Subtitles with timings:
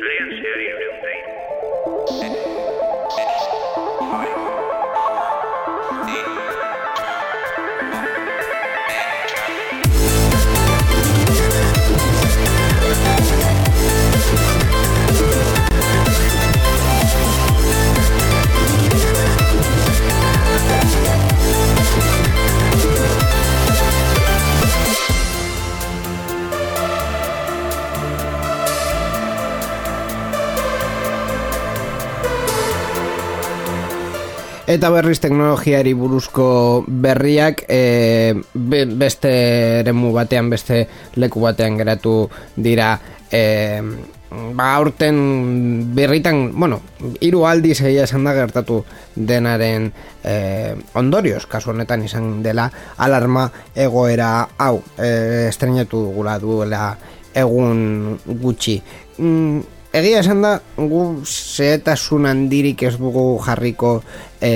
[0.00, 0.87] Zarean zehar
[34.68, 39.30] Eta berriz teknologiari buruzko berriak e, be, beste
[39.80, 40.82] eremu batean, beste
[41.16, 42.12] leku batean geratu
[42.52, 42.90] dira
[43.32, 43.80] e,
[44.28, 46.82] ba aurten berritan, bueno,
[47.24, 48.82] hiru aldiz egia esan da gertatu
[49.16, 49.88] denaren
[50.20, 50.34] e,
[51.00, 56.90] ondorioz, kasu honetan izan dela alarma egoera hau, e, estrenatu dugula duela
[57.32, 58.76] egun gutxi.
[59.16, 63.94] Mm, Egia esan da, gu zehetasun handirik ez dugu jarriko
[64.44, 64.50] e,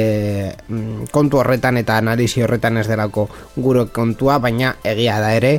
[1.11, 3.25] kontu horretan eta analisi horretan ez delako
[3.57, 5.55] gure kontua, baina egia da ere,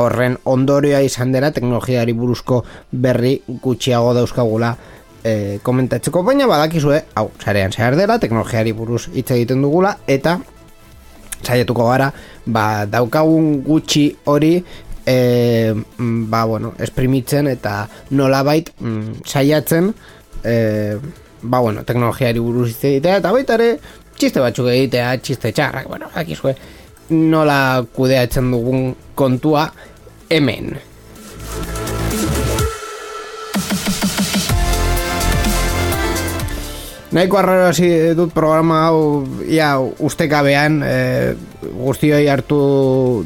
[0.00, 4.72] horren ondorioa izan dela teknologiari buruzko berri gutxiago dauzkagula
[5.20, 10.38] e, komentatzeko, baina badakizue, hau, zarean zehar dela, teknologiari buruz hitz egiten dugula, eta
[11.42, 12.08] saiatuko gara,
[12.46, 14.56] ba, daukagun gutxi hori
[15.08, 19.92] e, ba, bueno, esprimitzen eta nolabait mm, saiatzen
[20.44, 20.56] e,
[21.42, 23.70] ba, bueno, teknologiari buruz egitea eta baita ere
[24.18, 26.54] txiste batzuk egitea, txiste txarrak, bueno, akizue,
[27.14, 29.68] nola kudeatzen dugun kontua
[30.28, 30.74] hemen.
[37.08, 40.96] Nahiko arraro hasi dut programa hau ia ustekabean e,
[41.80, 42.58] guztioi hartu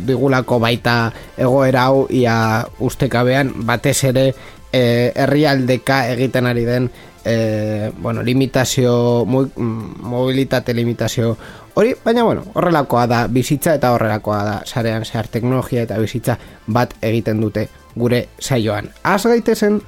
[0.07, 4.29] digulako baita egoera hau ia ustekabean batez ere
[4.71, 6.91] e, egiten ari den
[7.25, 11.37] e, bueno, limitazio mo, mobilitate limitazio
[11.75, 16.95] hori, baina bueno, horrelakoa da bizitza eta horrelakoa da sarean zehar teknologia eta bizitza bat
[17.03, 18.93] egiten dute gure saioan.
[19.03, 19.83] Az gaitezen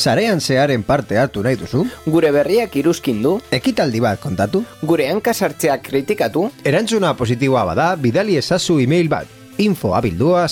[0.00, 1.84] Sarean zearen parte hartu nahi duzu?
[2.06, 4.64] Gure berriak iruzkin du, Ekitaldi bat kontatu?
[4.82, 9.26] gure hankasartzeak kritikatu, Erantzuna positiboa bada, bidali ezazu email bat.
[9.58, 10.48] info abildua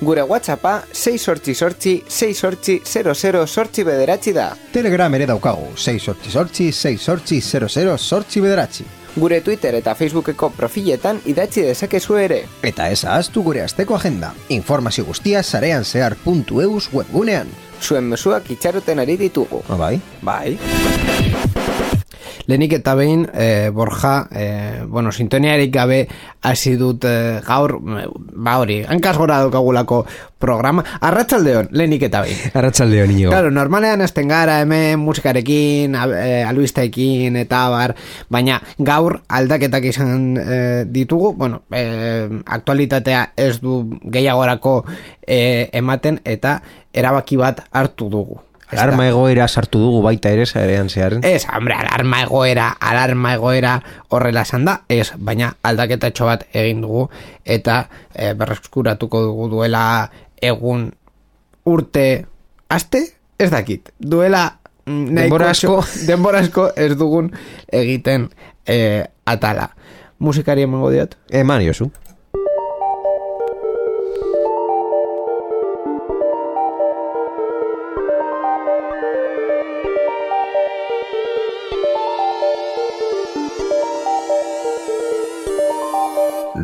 [0.00, 4.50] gure whatsappa 6 sortzi sortzi 6 sortzi 00 sortzi bederatzi da.
[4.72, 8.84] Telegram ere daukagu, 6 sortzi sortzi, 6 sortzi 00 sortzi bederatzi.
[9.16, 12.40] Gure Twitter eta Facebookeko profiletan idatzi dezakezu ere.
[12.62, 14.32] Eta ez ahaztu gure asteko agenda.
[14.48, 17.52] Informazio guztia sareanzehar.eus webgunean.
[17.80, 19.62] Zuen mezuak itxaroten ari ditugu.
[19.78, 20.00] Bai?
[20.22, 20.58] Bai.
[22.46, 26.08] Lehenik eta behin, e, Borja, e, bueno, sintoniarik gabe
[26.42, 30.04] hasi dut e, gaur, ba hori, hankaz gora daukagulako
[30.38, 30.84] programa.
[31.00, 32.36] Arratsaldeon lehenik eta behin.
[32.54, 33.30] Arratxaldeo, niño.
[33.30, 37.94] Claro, normalean esten gara hemen musikarekin, a- albisteekin eta bar,
[38.28, 40.58] baina gaur aldaketak izan e,
[40.90, 44.84] ditugu, bueno, e, aktualitatea ez du gehiagorako
[45.26, 46.58] e, ematen eta
[46.92, 48.40] erabaki bat hartu dugu.
[48.74, 51.24] Alarma egoera sartu dugu baita ere zarean zearen.
[51.24, 57.08] Ez, hombre, alarma egoera, alarma egoera horrela esan da, ez, baina aldaketatxo bat egin dugu,
[57.44, 59.84] eta e, berreskuratuko dugu duela
[60.42, 60.90] egun
[61.64, 62.06] urte
[62.68, 63.04] aste,
[63.38, 64.44] ez dakit, duela
[64.86, 65.80] mm, Denbora asko.
[66.08, 67.32] denbora asko ez dugun
[67.72, 68.28] egiten
[68.66, 69.70] e, atala.
[70.18, 71.18] Musikari emango diot?
[71.30, 71.90] Eman jozu.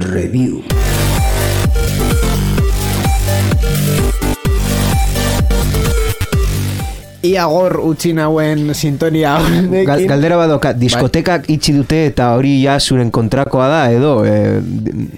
[0.00, 0.79] Review.
[7.22, 9.34] Ia gor utzi nauen sintonia
[9.84, 14.60] Gal, galdera badoka, diskotekak itxi dute eta hori ja zuren kontrakoa da edo e,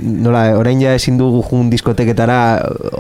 [0.03, 2.39] nola, orain ja ezin dugu jun diskoteketara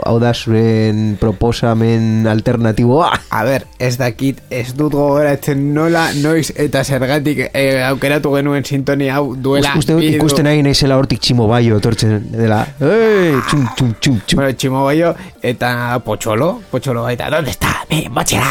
[0.07, 6.85] hau da zuren proposamen alternatiboa A ber, ez dakit, ez dut gogoratzen nola, noiz eta
[6.85, 9.75] zergatik eh, aukeratu genuen sintonia hau duela.
[9.79, 13.95] Uste dut bi du- ikusten nahi naizela hortik tximo baio etortzen dela Ei, txum, txum,
[13.99, 14.39] txum, txum.
[14.43, 18.47] Bueno, Chimo Bayo eta Pocholo, Pocholo baita, ¿dónde está mi mochila?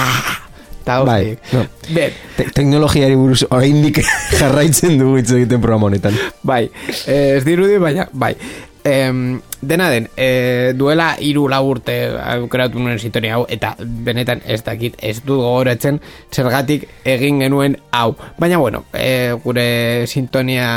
[0.81, 1.66] Eta Bai, no.
[1.94, 4.01] Ben, Te teknologiari buruz oraindik
[4.39, 6.66] jarraitzen dugu hitz egiten programa honetan bai,
[7.06, 8.36] eh, ez dirudi, baina, bai.
[8.83, 14.63] Em, dena den, e, duela hiru lau urte aukeratu nuen zitoria hau, eta benetan ez
[14.66, 16.00] dakit, ez du gogoratzen
[16.33, 18.16] zergatik egin genuen hau.
[18.42, 20.72] Baina bueno, e, gure sintonia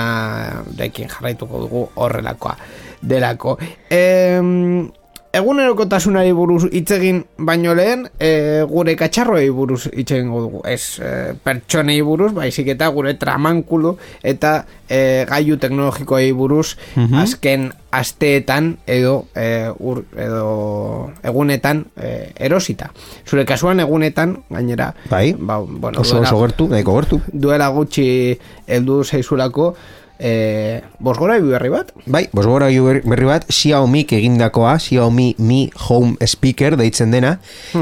[0.76, 2.58] dekin jarraituko dugu horrelakoa
[3.00, 3.56] delako.
[3.88, 4.90] Em,
[5.34, 10.60] egunerokotasunari buruz hitz egin baino lehen, e, gure katxarroei buruz hitz egingo dugu.
[10.68, 14.54] Ez e, pertsonei buruz, baizik eta gure tramankulu eta
[14.88, 16.76] e, gailu teknologikoei buruz
[17.20, 22.90] azken asteetan edo e, ur, edo egunetan e, erosita.
[23.26, 27.20] Zure kasuan egunetan, gainera, Bai, ba, bueno, oso duela- oso gertu, nahiko gertu.
[27.32, 29.74] duela gutxi heldu zaizulako
[30.18, 31.92] e, bosgora berri bat?
[32.06, 37.38] Bai, bosgora berri bat, Xiaomi egindakoa, Xiaomi Mi Home Speaker deitzen dena,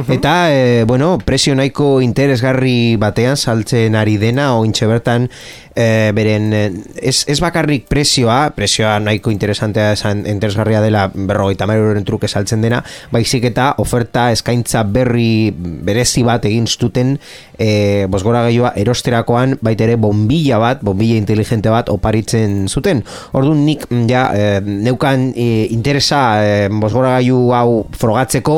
[0.09, 5.29] eta, e, bueno, presio nahiko interesgarri batean saltzen ari dena, ointxe bertan,
[5.75, 6.63] e, beren, e,
[7.01, 12.83] ez, ez bakarrik presioa, presioa nahiko interesantea esan, interesgarria dela berrogeita euroren truke saltzen dena,
[13.13, 17.17] baizik eta oferta eskaintza berri berezi bat egin zuten
[17.59, 23.03] e, bosgora gaioa erosterakoan baita ere bombilla bat, bombilla inteligente bat oparitzen zuten.
[23.33, 28.57] Orduan nik mm, ja e, neukan e, interesa e, bosgora hau frogatzeko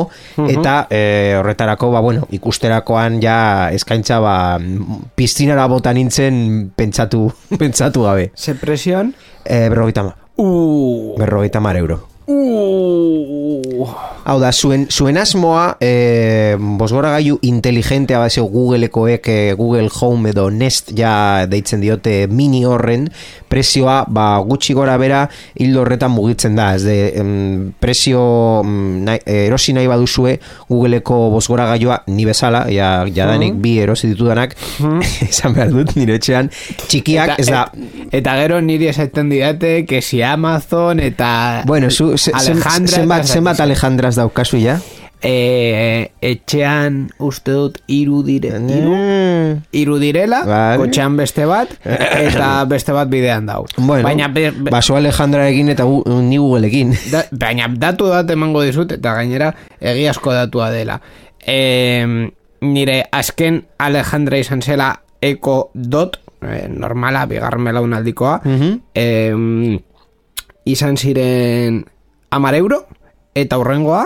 [0.49, 4.35] eta e, horretarako ba, bueno, ikusterakoan ja eskaintza ba,
[5.15, 6.71] piztinara bota nintzen
[7.05, 8.31] pentsatu, pentsatu gabe.
[8.35, 9.13] Ze presioan?
[9.43, 12.14] E, berrogeita ma, Uh, berrogeita mar euro.
[12.27, 13.87] Uh,
[14.25, 20.47] Hau da, zuen, zuen asmoa e, bosgora gaiu inteligentea bat Googleekoek e, Google Home edo
[20.49, 23.05] Nest ja deitzen diote mini horren
[23.47, 25.19] prezioa ba, gutxi gora bera
[25.61, 26.71] hildo horretan mugitzen da.
[26.73, 28.23] Ez de, em, prezio
[28.65, 30.39] mm, nahi, erosi nahi baduzue
[30.71, 34.57] Googleeko bosgora gaioa ni bezala ja, jadanik bi erosi ditudanak
[35.29, 36.49] esan behar dut nire etxean
[36.87, 37.67] txikiak ez da.
[37.69, 43.33] et- eta gero niri esaten didate que si Amazon eta bueno, zu, Alejandra zenbat, eta-
[43.33, 44.79] zenbat Alejandras daukazu ja?
[45.21, 49.63] eh, etxean uste dut iru dire Mm.
[49.71, 50.77] iru direla Vale.
[50.77, 55.69] kotxean beste bat eta beste bat bidean dau Bueno, baina, be, be- baso Alejandra egin
[55.69, 56.93] eta gu, ni Googleekin.
[57.13, 60.99] da, baina datu bat emango dizut eta gainera egiazko datua dela
[61.47, 62.05] e,
[62.61, 68.79] nire azken Alejandra izan zela Eko Dot eh, normala, bigarren belaunaldikoa Mhm.
[68.93, 69.79] em,
[70.65, 71.85] izan ziren
[72.35, 72.83] amar euro
[73.35, 74.05] eta hurrengoa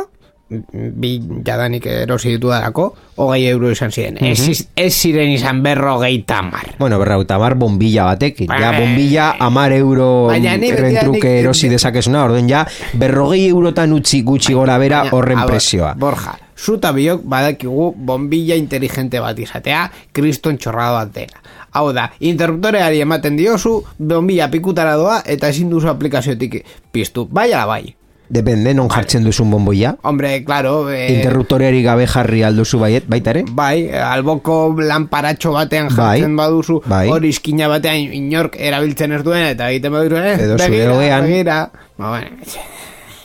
[0.49, 1.11] bi
[1.45, 2.87] jadanik erosi ditu darako
[3.21, 8.47] hogei euro izan ziren ez, ez ziren izan berrogeita amar Bueno, berrauta mar bombilla batekin.
[8.49, 8.79] Ja, Bai.
[8.81, 15.03] bombilla amar euro betidanik- truke erosi dezakezuna, orden ja, berrogei eurotan utzi gutxi gora bera
[15.11, 15.93] horren presioa.
[15.93, 21.43] Borja, zuta biok badakigu bombilla inteligente bat izatea kriston txorrado bat dela.
[21.77, 27.27] Hau da, interruptoreari ematen diozu, bombilla pikutara doa eta ezin duzu aplikaziotik piztu.
[27.29, 27.95] Bai ala bai.
[28.29, 29.95] Depende, non jartzen duzun bomboia.
[30.05, 33.41] Hombre, claro, eh, Interruptoreari gabe jarri alduzu baiet, baita ere?
[33.49, 37.07] Bai, alboko lanparatxo batean Bai, jartzen baduzu, bai.
[37.09, 41.57] hori iskina batean inork erabiltzen ez duen, eta egiten baduzu, eh, Edo begira, begira.
[41.97, 42.27] Ba, bueno,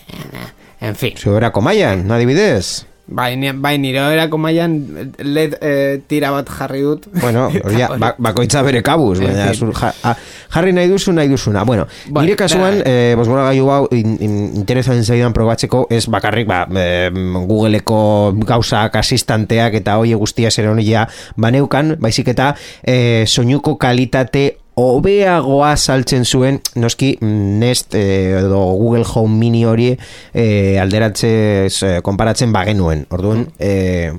[0.81, 1.17] en fin.
[1.21, 2.87] Zuberako maian, adibidez.
[3.07, 4.79] Bai, ni, bai nire erako mailan
[5.21, 7.05] led eh, tira bat jarri dut.
[7.21, 10.15] Bueno, ja, ba- bakoitza bere kabuz, baina zur, ja, a-
[10.55, 11.65] jarri nahi duzu, nahi duzuna.
[11.69, 16.49] Bueno, Bueno, nire kasuan, eh, bosgora gaiu hau in, in, interesatzen zaidan probatzeko, ez bakarrik,
[16.49, 21.05] ba, eh, Googleeko gauzak asistanteak eta hoi guztia zer honia
[21.37, 29.37] baneukan, baizik eta eh, soinuko kalitate hobeagoa saltzen zuen noski Nest eh, edo Google Home
[29.39, 33.07] Mini hori eh, alderatzez eh, konparatzen bagenuen.
[33.15, 34.11] Orduan, eh,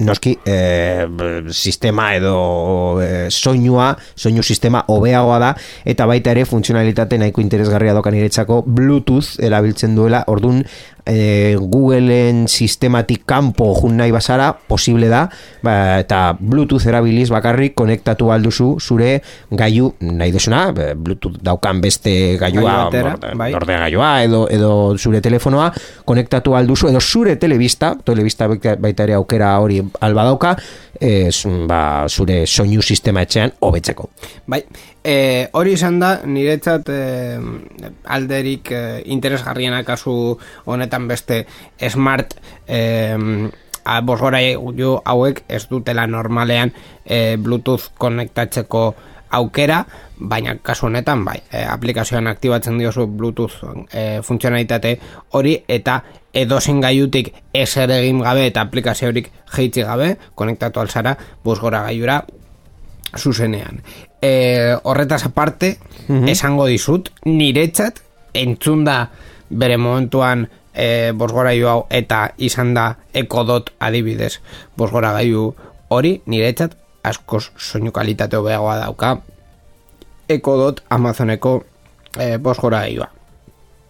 [0.00, 0.30] noski
[1.12, 2.36] b- sistema edo
[3.04, 5.50] eh, soinua, soinu sistema hobeagoa da
[5.84, 10.62] eta baita ere funtzionalitate nahiko interesgarria dokan iretzako Bluetooth erabiltzen duela, ordun
[11.06, 15.26] eh, Googleen sistematik kanpo jun nahi basara, posible da
[15.62, 22.36] ba, eta Bluetooth erabiliz bakarrik konektatu alduzu zure gaiu nahi desuna, eh, Bluetooth daukan beste
[22.40, 23.50] gailua, Gailu batera, orde- bai.
[23.54, 25.70] ordenagailua edo, edo zure telefonoa
[26.04, 30.56] konektatu alduzu edo zure telebista, telebista baita baita ere aukera hori alba dauka,
[31.00, 34.10] ez, ba, zure soinu sistema etxean hobetzeko.
[34.46, 34.60] Bai,
[35.04, 36.98] e, hori izan da, niretzat e,
[38.12, 38.80] alderik e,
[39.14, 40.36] interesgarriena kasu
[40.68, 41.46] honetan beste
[41.88, 42.34] smart
[42.66, 43.50] e,
[43.84, 44.40] a, bosgora
[44.76, 46.72] jo hauek ez dutela normalean
[47.04, 48.84] e, Bluetooth konektatzeko
[49.30, 49.84] aukera,
[50.18, 54.96] baina kasu honetan bai, e, aplikazioan aktibatzen diozu Bluetooth e, funtzionalitate
[55.38, 56.00] hori eta
[56.34, 62.20] edozen gaiutik eser egin gabe eta aplikaziorik jeitzi gabe, konektatu alzara bosgora gaiura
[63.18, 63.82] zuzenean.
[64.22, 65.76] E, horretaz aparte,
[66.30, 68.02] esango dizut, niretzat,
[68.34, 69.10] entzunda
[69.50, 74.38] bere momentuan e, bosgorailu hau eta izan da ekodot adibidez
[74.76, 75.48] bosgorailu
[75.90, 79.16] hori niretzat askoz soinu kalitate hobeagoa dauka
[80.30, 81.64] ekodot Amazoneko
[82.18, 83.08] e, bosgorailua.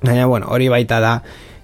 [0.00, 1.20] Baina, bueno, hori baita da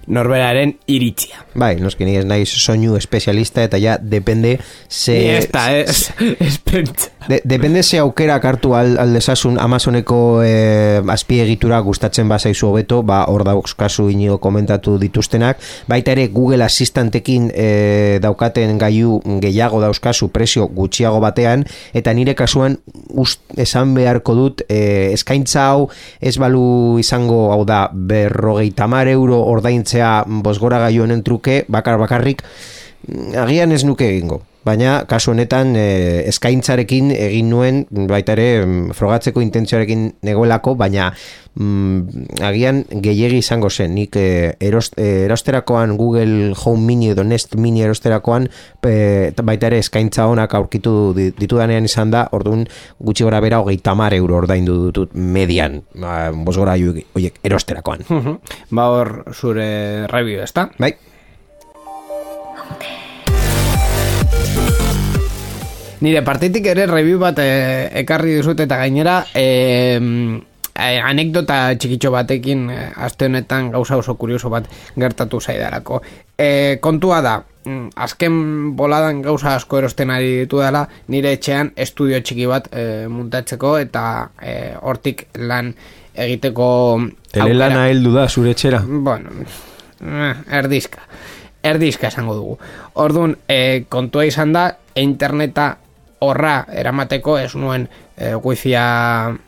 [0.07, 1.41] norberaren iritzia.
[1.57, 4.57] Bai, noski ni ez naiz soinu espezialista eta ja depende
[4.89, 5.17] ze...
[5.17, 7.16] Ni ez da, ez, ez pentsa.
[7.27, 13.43] De, depende ze aukera hartu al, aldezasun Amazoneko eh, azpiegitura gustatzen bazaizu hobeto, ba hor
[13.43, 15.59] dauzkazu inigo komentatu dituztenak,
[15.91, 22.79] baita ere Google Assistantekin eh, daukaten gaiu gehiago dauzkazu presio gutxiago batean, eta nire kasuan
[23.11, 25.89] ust, esan beharko dut eh, eskaintza hau
[26.21, 32.43] ez balu izango hau da berrogeita euro ordaintzea bosgora gaiu honen truke, bakar bakarrik
[33.35, 35.87] agian ez nuke egingo baina kasu honetan e,
[36.31, 41.09] eskaintzarekin egin nuen baita ere mm, frogatzeko intentzioarekin negoelako, baina
[41.55, 43.95] mm, agian gehiegi izango zen.
[43.95, 44.27] Nik e,
[44.69, 48.49] erost, e, erosterakoan Google Home Mini edo Nest Mini erosterakoan
[48.83, 52.67] e, baita ere eskaintza honak aurkitu ditudanean izan da orduan
[52.99, 58.07] gutxi gora bera hogeita mar euro ordaindu dutut median ba, bosgora horiek erosterakoan.
[58.71, 59.69] Ba hor zure
[60.11, 60.69] review ezta?
[60.77, 60.93] bai
[65.99, 67.49] Nire partitik ere review bat e,
[68.03, 69.45] ekarri dizut eta gainera e,
[70.77, 76.01] e, anekdota txikitxo batekin e, aste honetan gauza oso kurioso bat gertatu zaidarako.
[76.37, 82.21] E, kontua da, mm, azken boladan gauza asko erosten ari ditu dela, nire etxean estudio
[82.21, 84.03] txiki bat e, muntatzeko eta
[84.37, 85.73] e, hortik lan
[86.13, 86.67] egiteko
[87.33, 88.83] Telelana heldu da zure etxera?
[88.85, 89.33] Bueno,
[90.61, 91.01] erdizka.
[91.65, 92.55] Erdizka esango dugu.
[93.01, 95.71] Orduan, e, kontua izan da, interneta
[96.19, 98.83] horra eramateko ez nuen e, wifia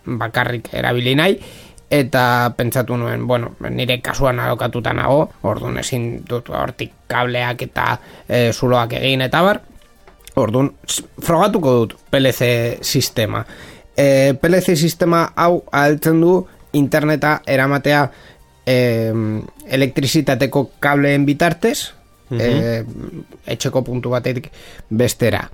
[0.05, 1.39] bakarrik erabili nahi
[1.89, 7.85] eta pentsatu nuen, bueno, nire kasuan alokatuta nago, orduan ezin dut hortik kableak eta
[8.27, 9.63] e, zuloak egin eta bar,
[10.37, 10.69] orduan
[11.25, 13.41] frogatuko dut PLC sistema.
[13.97, 16.35] E, PLC sistema hau altzen du
[16.77, 18.05] interneta eramatea
[18.61, 18.77] e,
[19.65, 21.79] elektrizitateko kableen bitartez,
[22.29, 22.83] e,
[23.49, 24.51] etxeko puntu batetik
[24.93, 25.47] bestera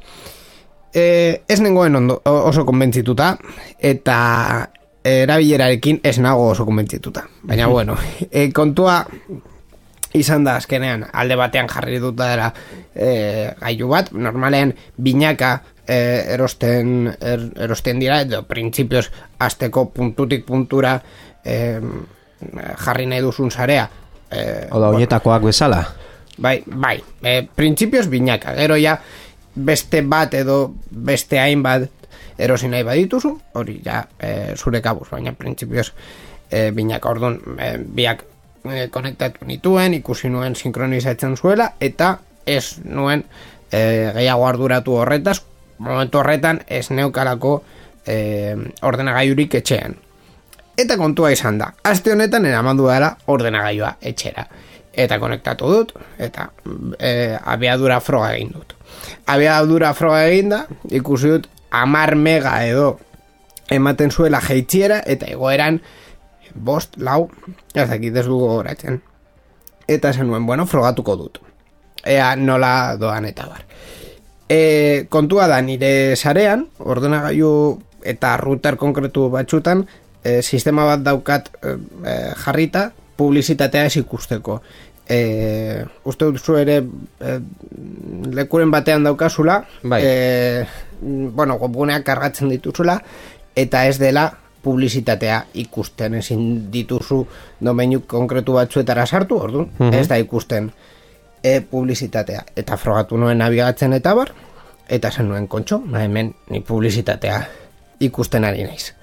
[0.96, 3.36] e, ez nengoen ondo, oso konbentzituta
[3.80, 4.18] eta
[5.06, 7.25] erabilerarekin ez nago oso konbentzituta.
[7.44, 7.98] Baina bueno,
[8.32, 9.04] e, kontua
[10.16, 12.48] izan da azkenean alde batean jarri dut dara
[12.96, 15.98] e, gailu bat, normalean binaka e,
[16.38, 19.10] erosten, er, erosten dira, edo printzipioz
[19.44, 20.96] azteko puntutik puntura
[21.44, 21.60] e,
[22.86, 23.86] jarri nahi duzun zarea.
[24.32, 25.84] E, Oda, oinetakoak bezala?
[26.38, 28.98] Bai, bai, e, printzipioz binaka, gero ja,
[29.56, 31.90] beste bat edo beste hainbat
[32.38, 35.88] erosi nahi badituzu, hori ja e, zure kabuz, baina printzipioz
[36.52, 38.26] e, binak orduan e, biak
[38.68, 43.24] e, konektatu nituen, ikusi nuen sinkronizatzen zuela, eta ez nuen
[43.72, 45.40] e, gehiago arduratu horretaz,
[45.80, 47.62] momentu horretan ez neukalako
[48.06, 48.18] e,
[48.84, 49.96] ordenagaiurik etxean.
[50.76, 54.44] Eta kontua izan da, aste honetan eramandu dara ordenagailua etxera.
[54.96, 56.50] Eta konektatu dut, eta
[57.00, 58.76] e, abiadura froga egin dut
[59.25, 63.00] abiadura froga eginda, ikusi dut amar mega edo
[63.72, 65.82] ematen zuela jeitziera, eta egoeran
[66.56, 67.30] bost, lau,
[67.74, 69.02] ez dakit ez dugu goratzen.
[69.88, 71.42] Eta zen nuen, bueno, frogatuko dut.
[72.06, 73.66] Ea nola doan eta bar.
[74.50, 77.52] E, kontua da nire sarean, ordenagailu
[78.06, 79.84] eta router konkretu batxutan,
[80.24, 84.60] e, sistema bat daukat e jarrita, publizitatea ez ikusteko
[85.10, 87.38] e, uste duzu ere e,
[88.34, 90.02] lekuren batean daukazula bai.
[90.04, 90.66] e,
[91.02, 93.00] bueno, gobuneak kargatzen dituzula
[93.56, 94.32] eta ez dela
[94.66, 97.22] publizitatea ikusten ezin dituzu
[97.62, 99.94] domeinu konkretu batzuetara sartu, ordu, mhm.
[99.94, 100.72] ez da ikusten
[101.44, 104.34] e, publizitatea eta frogatu nuen nabigatzen eta bar
[104.90, 107.42] eta zen nuen kontxo, hemen ni publizitatea
[108.06, 108.94] ikusten ari naiz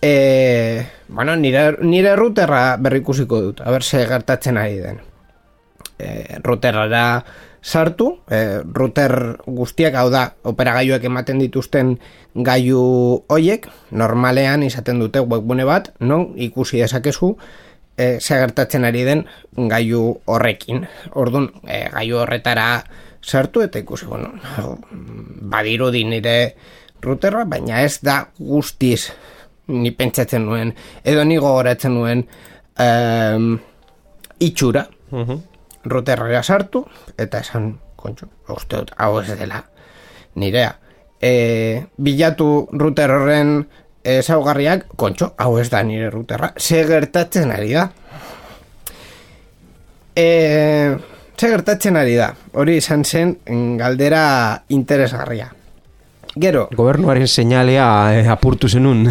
[0.00, 5.00] e, bueno, nire, nire routerra berrikusiko dut, haber se gertatzen ari den.
[5.98, 7.24] E, routerra
[7.62, 11.96] sartu, e, router guztiak, hau da, operagailuek ematen dituzten
[12.34, 17.34] gaiu hoiek, normalean izaten dute webbune bat, non ikusi dezakezu,
[17.96, 19.26] e, ze gertatzen ari den
[19.56, 20.86] gaiu horrekin.
[21.14, 22.84] Orduan, e, gaiu horretara
[23.22, 24.38] sartu eta ikusi, bueno,
[25.50, 26.54] badirudi nire
[27.02, 29.10] routerra, baina ez da guztiz
[29.68, 32.24] ni pentsatzen nuen, edo ni gogoratzen nuen
[32.80, 33.58] um,
[34.38, 36.42] itxura, uh -huh.
[36.42, 36.86] sartu,
[37.18, 39.64] eta esan, kontxo, uste dut, hau ez dela,
[40.34, 40.76] nirea.
[41.20, 43.66] E, bilatu ruter horren
[44.04, 47.90] ezaugarriak, kontxo, hau ez da nire ruterra, ze gertatzen ari da.
[50.14, 50.96] E,
[51.36, 53.36] ze gertatzen ari da, hori izan zen
[53.78, 55.57] galdera interesgarria.
[56.38, 59.08] Gero, Gobernuaren seinalea eh, apurtu zenun.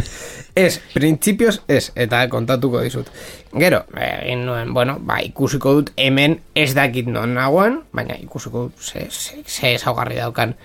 [0.58, 3.10] Ez, printzipioz ez, eta kontatuko dizut.
[3.52, 8.86] Gero, egin nuen, bueno, ba, ikusiko dut hemen ez dakit non nagoen, baina ikusiko dut
[8.88, 10.56] ze, ze, ze ezaugarri daukan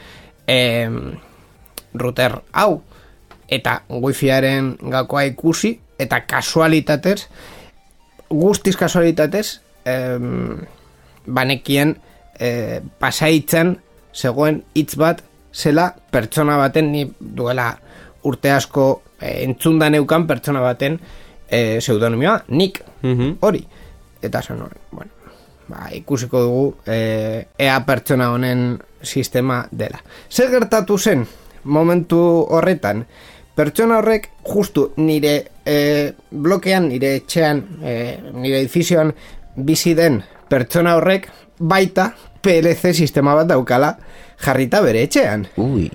[0.47, 1.19] em,
[1.95, 2.83] router hau.
[3.53, 7.27] Eta wifiaren gakoa ikusi, eta kasualitatez,
[8.31, 10.63] guztiz kasualitatez, em,
[11.27, 11.99] banekien
[12.39, 13.77] e, pasaitzen
[14.15, 15.21] zegoen hitz bat
[15.53, 17.71] zela pertsona baten ni duela
[18.25, 20.99] urte asko e, entzunda neukan pertsona baten
[21.51, 23.37] e, pseudonimioa, nik, Mhm.
[23.41, 23.67] hori.
[24.23, 25.11] Eta zen hori, bueno,
[25.69, 29.99] ba, ikusiko dugu e, ea pertsona honen sistema dela.
[30.31, 31.27] Zer gertatu zen
[31.65, 32.19] momentu
[32.51, 33.05] horretan,
[33.55, 39.13] pertsona horrek justu nire e, blokean, nire etxean, e, nire edifizioan
[39.57, 41.29] bizi den pertsona horrek
[41.59, 43.97] baita PLC sistema bat daukala
[44.43, 45.47] jarrita bere etxean.
[45.57, 45.91] Ui.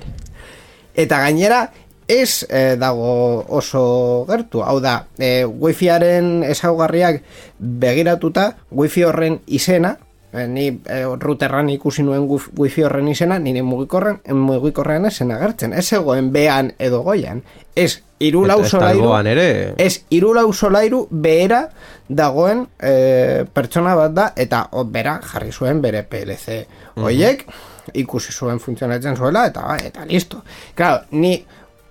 [0.97, 1.65] Eta gainera
[2.07, 4.63] ez eh, dago oso gertu.
[4.63, 7.21] Hau da, eh, wifiaren ezaugarriak
[7.59, 9.97] begiratuta, wifi horren izena,
[10.33, 15.73] eh, ni eh, routerran ikusi nuen wif- wifi horren izena, nire mugikorren, mugikorrean esen agertzen.
[15.73, 17.43] Ez zegoen behan edo goian.
[17.75, 19.73] Ez irulau solairu, ere.
[19.77, 21.67] ez irulau solairu behera
[22.09, 26.63] dagoen eh, pertsona bat da, eta o, bera jarri zuen bere PLC
[26.95, 27.43] hoiek,
[27.93, 30.43] ikusi zuen funtzionatzen zuela, eta eta listo.
[30.75, 31.45] Claro, ni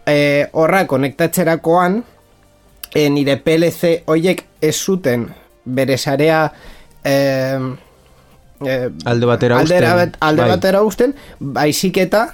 [0.06, 2.04] eh, horra konektatzerakoan,
[2.94, 5.28] eh, nire PLC hoiek ez zuten
[5.64, 6.52] bere sarea
[7.04, 7.58] eh,
[8.64, 9.96] eh, Alde batera aldera, uzten.
[10.10, 10.50] bat- alde Bai.
[10.50, 12.28] batera usten, baizik eta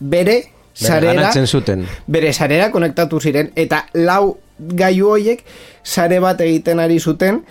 [0.00, 0.42] bere
[0.74, 1.86] sarera zuten.
[2.06, 5.44] bere sarera konektatu ziren eta lau gailu hoiek
[5.82, 7.42] sare bat egiten ari zuten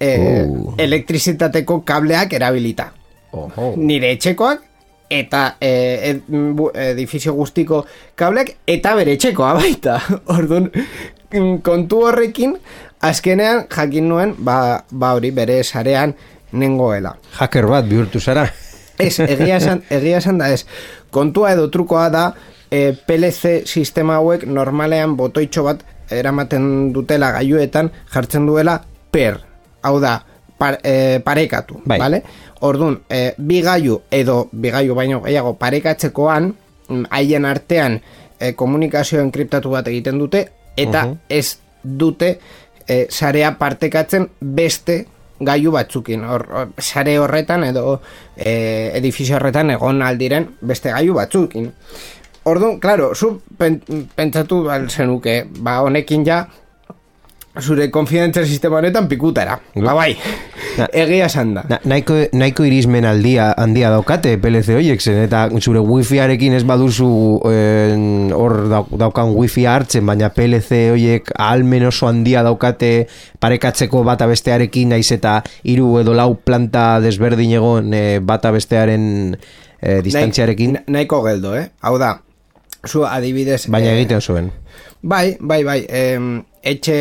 [0.00, 0.74] e, Uh.
[0.78, 2.92] elektrizitateko kableak erabilita.
[3.32, 3.74] Oho.
[3.76, 4.60] Nire etxekoak
[5.10, 7.84] eta e, bu- edifizio guztiko
[8.14, 9.98] kableak eta bere etxekoa baita.
[10.36, 10.70] Orduan,
[11.32, 12.56] mm, kontu horrekin
[13.00, 16.14] azkenean jakin nuen ba, ba hori bere sarean
[16.52, 17.16] nengoela.
[17.38, 18.46] Hacker bat bihurtu zara.
[18.98, 20.64] Ez, egia esan, egia esan da ez.
[21.10, 22.24] Kontua edo trukoa da
[22.70, 28.80] e, PLC sistema hauek normalean botoitxo bat eramaten dutela gaiuetan jartzen duela
[29.12, 29.38] per.
[29.84, 30.16] Hau da,
[30.58, 31.98] par, e, parekatu, Bai.
[32.00, 32.22] vale?
[32.60, 36.54] Orduan, e, bi gaiu edo bi gaiu baino gehiago parekatzekoan
[36.88, 38.00] mm, haien artean
[38.40, 41.16] e, komunikazio enkriptatu bat egiten dute eta Mhm.
[41.28, 42.38] ez dute
[42.86, 45.06] e, sarea partekatzen beste
[45.40, 46.24] gailu batzukin.
[46.24, 48.00] Hor, hor, sare horretan edo
[48.36, 51.72] e, edifizio horretan egon aldiren beste gailu batzukin.
[52.48, 53.82] Orduan, claro, zu pen,
[54.16, 56.48] pentsatu zenuke, ba honekin ja
[57.60, 59.58] zure konfidentzia sistema honetan pikutara.
[59.74, 60.12] Ba bai,
[60.78, 61.64] Na- egia esan da.
[61.68, 67.08] Na, nahiko, nahiko irismen aldia, handia daukate PLC horiek zen, eta zure wifiarekin ez baduzu
[67.50, 68.04] en,
[68.36, 73.08] hor dau- daukan wifi hartzen, baina PLC horiek ahalmen oso handia daukate
[73.42, 79.36] parekatzeko bata bestearekin, naiz eta hiru edo lau planta desberdin egon eh, bata bestearen
[79.82, 81.68] eh, distantziarekin, Nahi- nahiko geldo, eh?
[81.82, 82.20] Hau da,
[82.86, 83.66] zu adibidez...
[83.68, 84.52] baina eh, egiten zuen.
[85.02, 85.80] Bai, bai, bai.
[85.88, 86.98] em, etxe,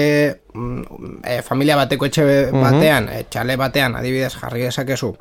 [0.54, 5.12] mm, e, familia bateko etxe batean, e, txale batean, adibidez jarri dezakezu,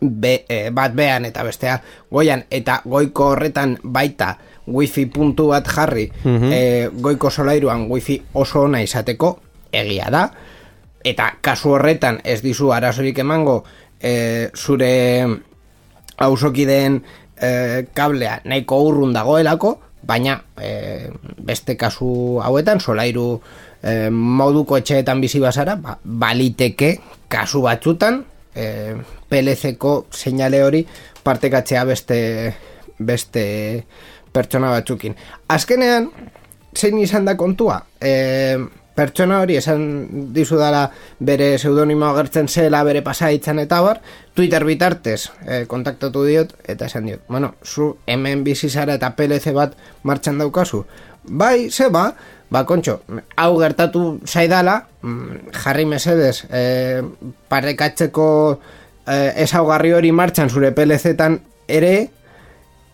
[0.00, 1.78] be, e, bat bean eta bestea
[2.10, 4.36] goian, eta goiko horretan baita
[4.68, 9.38] wifi puntu bat jarri, e, goiko solairuan wifi oso ona izateko,
[9.72, 10.28] egia da,
[11.04, 13.62] eta kasu horretan ez dizu arazorik emango
[14.00, 14.92] e, zure
[16.18, 17.00] hausokideen
[17.40, 17.50] e,
[17.94, 23.40] kablea nahiko urrun dagoelako, baina e, beste kasu hauetan, solairu
[23.82, 26.94] e, moduko etxeetan bizi bazara, ba, baliteke
[27.28, 28.22] kasu batzutan
[28.54, 28.96] e,
[29.28, 30.84] PLC-ko seinale hori
[31.22, 32.18] partekatzea beste
[32.98, 33.44] beste
[34.32, 35.14] pertsona batzukin.
[35.48, 36.10] Azkenean,
[36.76, 37.78] zein izan da kontua?
[38.00, 38.58] E,
[38.98, 39.84] pertsona hori esan
[40.34, 40.58] dizu
[41.20, 44.00] bere pseudonimo agertzen zela bere pasaitzan eta bar,
[44.34, 49.54] Twitter bitartez e, kontaktatu diot eta esan diot, bueno, zu hemen bizi zara eta PLC
[49.54, 50.84] bat martxan daukazu.
[51.28, 52.14] Bai, ze ba,
[52.50, 53.00] ba, kontxo,
[53.36, 57.02] hau gertatu zaidala, mm, jarri mesedez, e,
[57.48, 58.28] parekatzeko
[59.06, 61.94] e, ezaugarri hori martxan zure PLC-tan ere,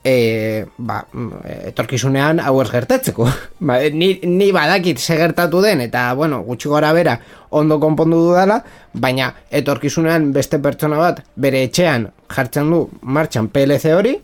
[0.05, 1.41] e, ba, mm,
[1.71, 3.29] etorkizunean hau ez gertatzeko.
[3.69, 7.19] ba, ni, ni badakit ze gertatu den, eta, bueno, gutxi gora bera
[7.51, 8.61] ondo konpondu dudala,
[8.93, 14.17] baina etorkizunean beste pertsona bat bere etxean jartzen du martxan PLC hori,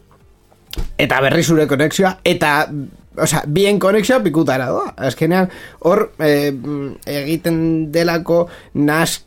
[0.99, 2.67] eta berri zure konexioa, eta
[3.17, 4.93] Osea, bien konexioa pikutara doa.
[4.97, 5.49] Azkenean,
[5.81, 6.53] hor e,
[7.11, 8.45] egiten delako
[8.75, 9.25] nas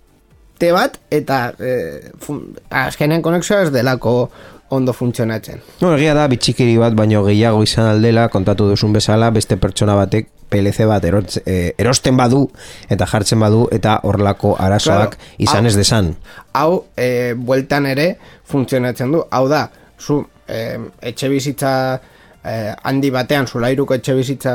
[0.63, 4.30] aste bat, eta e, fun, azkenean konexioa ez delako
[4.74, 5.60] ondo funtzionatzen.
[5.82, 10.30] No, egia da, bitxikiri bat, baino gehiago izan aldela, kontatu duzun bezala, beste pertsona batek
[10.50, 12.48] PLC bat erotz, eh, erosten badu,
[12.89, 16.15] eta jartzen badu, eta horlako arazoak Claro, izan ez desan.
[16.54, 19.24] hau e, bueltan ere funtzionatzen du.
[19.30, 19.69] Hau da,
[20.00, 22.00] zu e, etxe bizitza
[22.45, 24.53] e, handi batean, zulairuko etxe bizitza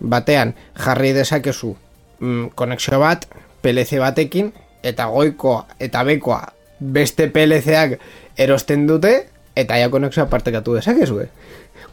[0.00, 1.74] batean jarri dezakezu
[2.20, 3.28] mm, konexio bat,
[3.62, 6.42] PLC batekin, eta goikoa eta bekoa
[6.82, 7.98] beste PLCak
[8.38, 9.12] erosten dute,
[9.56, 11.28] eta ja konexioa partekatu dezakezu, eh?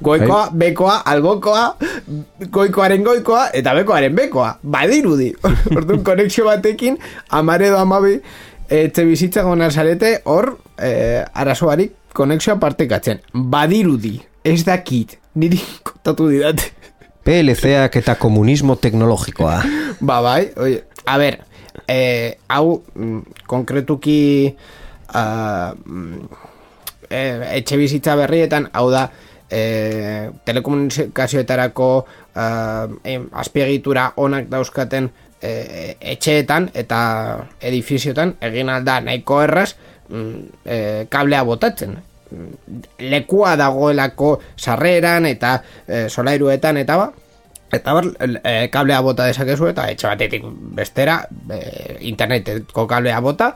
[0.03, 1.75] Goikoa, bekoa, albokoa,
[2.55, 4.53] goikoaren goikoa, eta bekoaren bekoa.
[4.63, 5.34] Badirudi.
[5.75, 6.95] Orduan, konexio batekin,
[7.36, 8.15] amare edo amabi,
[8.71, 13.19] etxe bizitza gona zarete, hor, eh, arazoarik konexioa partekatzen.
[13.34, 14.15] Badirudi.
[14.43, 15.17] Ez dakit.
[15.36, 16.71] Niri kontatu didate.
[17.23, 19.62] PLC-ak eta komunismo teknologikoa.
[20.02, 21.41] Ba, bai, oie, a ber,
[21.86, 24.56] eh, hau, mm, konkretuki,
[25.13, 26.30] ah, mm,
[27.10, 29.10] eh, etxe bizitza berrietan, hau da,
[29.49, 35.10] eh, telekomunikazioetarako ah, em, azpiegitura onak dauzkaten
[35.41, 36.99] eh, etxeetan eta
[37.62, 39.73] edifiziotan egin alda nahiko erraz
[40.10, 41.97] mm, eh, kablea botatzen
[42.99, 45.55] lekua dagoelako sarreran eta
[45.87, 47.09] eh, solairuetan eta ba
[47.71, 48.05] eta bar,
[48.43, 50.45] e, kablea bota dezakezu eta etxe batetik
[50.77, 51.19] bestera
[51.53, 53.53] e, interneteko kablea bota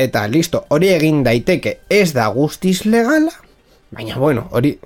[0.00, 1.80] eta listo, hori egin daiteke.
[1.90, 3.32] Ez da guztiz legala
[3.90, 4.76] baina bueno, hori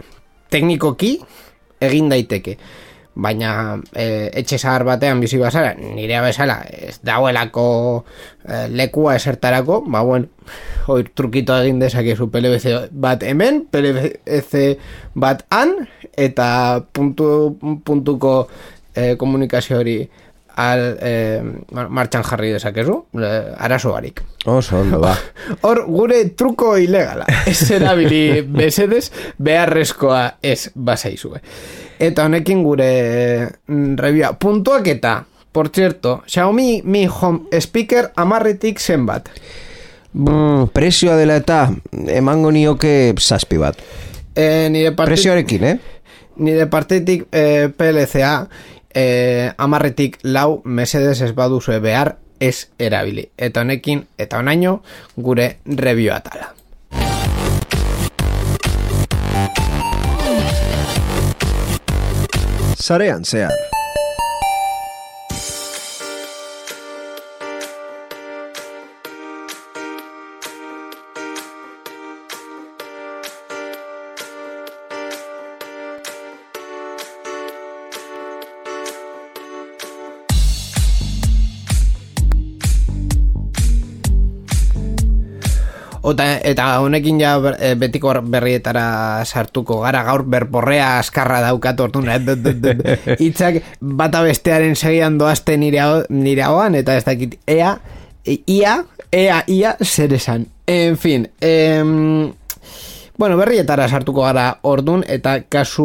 [0.51, 1.19] teknikoki
[1.85, 2.57] egin daiteke
[3.15, 7.67] baina e, etxe zahar batean bizi bazara nirea bezala ez dagoelako
[8.43, 10.27] e, lekua esertarako ba bueno,
[10.87, 14.77] hori trukito egin dezakezu PLBC bat hemen PLBC
[15.15, 15.77] bat han
[16.17, 18.37] eta puntu, puntuko
[18.95, 19.99] e, komunikazio hori
[20.57, 21.15] al, e,
[21.71, 25.15] martxan jarri dezakezu e, arazo barik Oso ondo, ba.
[25.65, 27.25] Hor, gure truko ilegala.
[27.49, 29.07] Ez erabili besedez,
[29.41, 31.41] beharrezkoa ez basaizue.
[31.99, 32.91] Eta honekin gure
[33.67, 34.33] mm, reviewa.
[34.39, 39.31] Puntuak eta, por cierto, Xiaomi Mi Home Speaker amarretik zenbat.
[40.15, 41.69] Mm, presioa dela eta
[42.15, 43.79] emango nioke zazpi bat.
[44.35, 45.79] E, nire partetik, Presioarekin, eh?
[46.37, 48.35] nire partetik e, PLCA
[48.95, 53.29] e, amarretik lau mesedes ez baduzue behar ez erabili.
[53.39, 54.81] Eta honekin, eta honaino,
[55.17, 56.53] gure reviewa tala.
[62.85, 63.74] Sarean zehar.
[86.05, 90.03] Ota, eta honekin ja eh, betiko berrietara sartuko gara.
[90.05, 92.11] Gaur berporrea askarra daukat orduan.
[93.23, 95.81] Hitzak bata bestearen segian doazte nire,
[96.13, 97.79] nire hauan eta ez dakit ea
[98.25, 100.47] ia, ea, ia zer esan.
[100.67, 102.33] En fin em,
[103.17, 105.85] Bueno, berrietara sartuko gara ordun eta kasu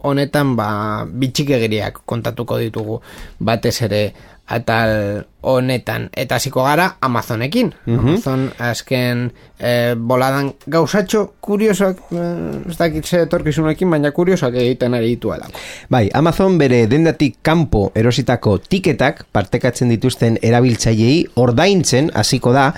[0.00, 3.02] honetan ba bitxikegiriak kontatuko ditugu.
[3.38, 4.00] Batez ere
[4.48, 7.70] atal honetan eta hasiko gara Amazonekin.
[7.86, 15.14] Amazon azken eh, boladan gauzatxo kuriosoak eh, ez dakit ze etorkizunekin baina kuriosoak egiten ari
[15.14, 15.54] dituelako.
[15.90, 22.72] Bai, Amazon bere dendatik kanpo erositako tiketak partekatzen dituzten erabiltzaileei ordaintzen hasiko da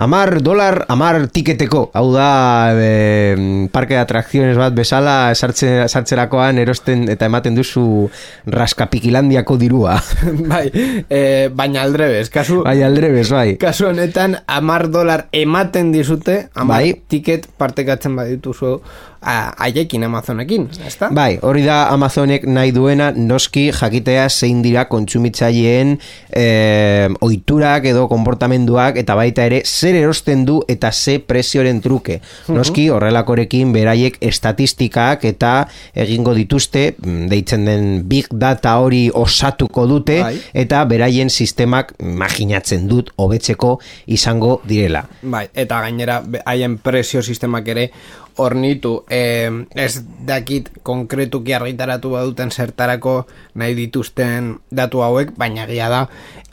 [0.00, 1.90] amar dolar amar tiketeko.
[1.94, 8.08] Hau da e, parke de atrakziones bat bezala sartze, sartzerakoan erosten eta ematen duzu
[8.48, 9.98] raskapikilandiako dirua.
[10.52, 10.64] bai,
[11.04, 13.56] eh, baina aldrebes, kasu bai, aldrebes, bai.
[13.60, 16.94] Kasu honetan, amar dolar ematen dizute, amar Bai.
[17.08, 18.80] tiket partekatzen badituzu
[19.20, 21.10] haiekin Amazonekin, ezta?
[21.12, 25.96] Bai, hori da Amazonek nahi duena noski jakitea zein dira kontsumitzaileen
[26.32, 32.20] eh, oiturak edo konportamenduak eta baita ere zer erosten du eta ze prezioren truke.
[32.48, 35.52] Noski horrelakorekin beraiek estatistikak eta
[35.94, 40.34] egingo dituzte mm, deitzen den big data hori osatuko dute Bai.
[40.64, 45.04] eta beraien sistemak imaginatzen dut hobetzeko izango direla.
[45.22, 47.90] Bai, eta gainera haien prezio sistemak ere
[48.36, 56.06] ornitu eh, ez dakit konkretuki argitaratu baduten zertarako nahi dituzten datu hauek, baina egia da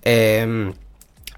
[0.03, 0.73] eh,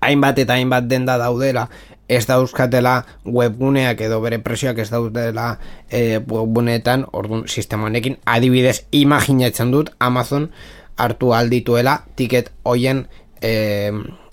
[0.02, 1.68] hainbat eta hainbat denda daudela.
[2.10, 5.60] Ez dauzkatela webguneak edo bere presioak ez daudela
[5.92, 10.50] e, webguneetan, orduan sistema honekin adibidez imaginatzen dut Amazon
[10.98, 13.04] hartu aldituela tiket hoien
[13.42, 13.92] e,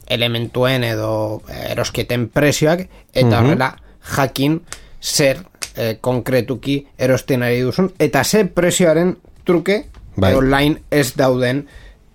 [0.09, 3.75] elementuen edo erosketen prezioak eta horrela
[4.17, 4.61] jakin
[5.03, 5.43] zer
[5.77, 9.85] eh, konkretuki erosten ari duzun eta zer prezioaren truke
[10.17, 10.35] Bai.
[10.35, 11.67] online ez dauden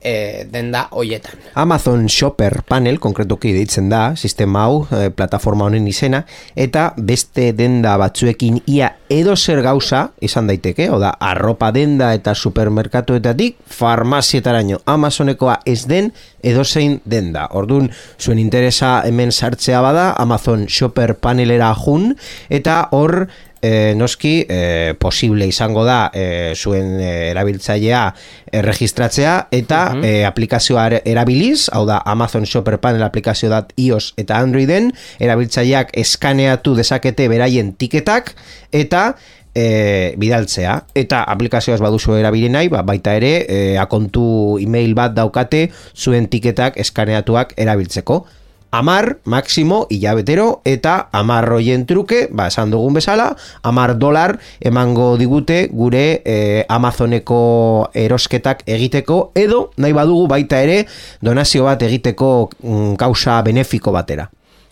[0.02, 1.38] eh, denda hoietan.
[1.54, 6.24] Amazon Shopper Panel, konkretuki deitzen da, sistema hau, eh, plataforma honen izena,
[6.56, 13.60] eta beste denda batzuekin ia edo zer gauza izan daiteke, oda, arropa denda eta supermerkatuetatik,
[13.68, 17.48] farmazietaraino Amazonekoa ez den edozein denda.
[17.52, 22.16] Ordun zuen interesa hemen sartzea bada, Amazon Shopper Panelera jun,
[22.50, 23.28] eta hor
[23.62, 28.04] e, noski e, posible izango da e, zuen erabiltzailea
[28.52, 34.14] e, registratzea eta e, aplikazioa er- erabiliz, hau da Amazon Shopper Panel aplikazio dat iOS
[34.22, 38.34] eta Androiden, erabiltzaileak eskaneatu dezakete beraien tiketak
[38.72, 39.12] eta
[39.56, 40.78] e, bidaltzea.
[40.96, 46.80] Eta aplikazioaz baduzu erabili nahi ba, baita ere e, akontu email bat daukate zuen tiketak
[46.82, 48.24] eskaneatuak erabiltzeko
[48.72, 55.68] amar, maximo, hilabetero, eta amar roien truke, ba, esan dugun bezala, amar dolar emango digute
[55.72, 60.86] gure eh, Amazoneko erosketak egiteko, edo nahi badugu baita ere
[61.22, 64.30] donazio bat egiteko mm, kausa benefiko batera.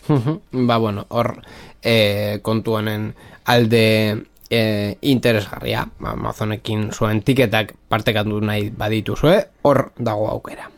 [0.68, 1.36] ba, bueno, hor
[1.82, 3.12] e, kontu honen
[3.44, 3.84] alde
[4.50, 10.70] e, interesgarria, Amazonekin zuen tiketak partekatu nahi badituzue, hor dago aukera.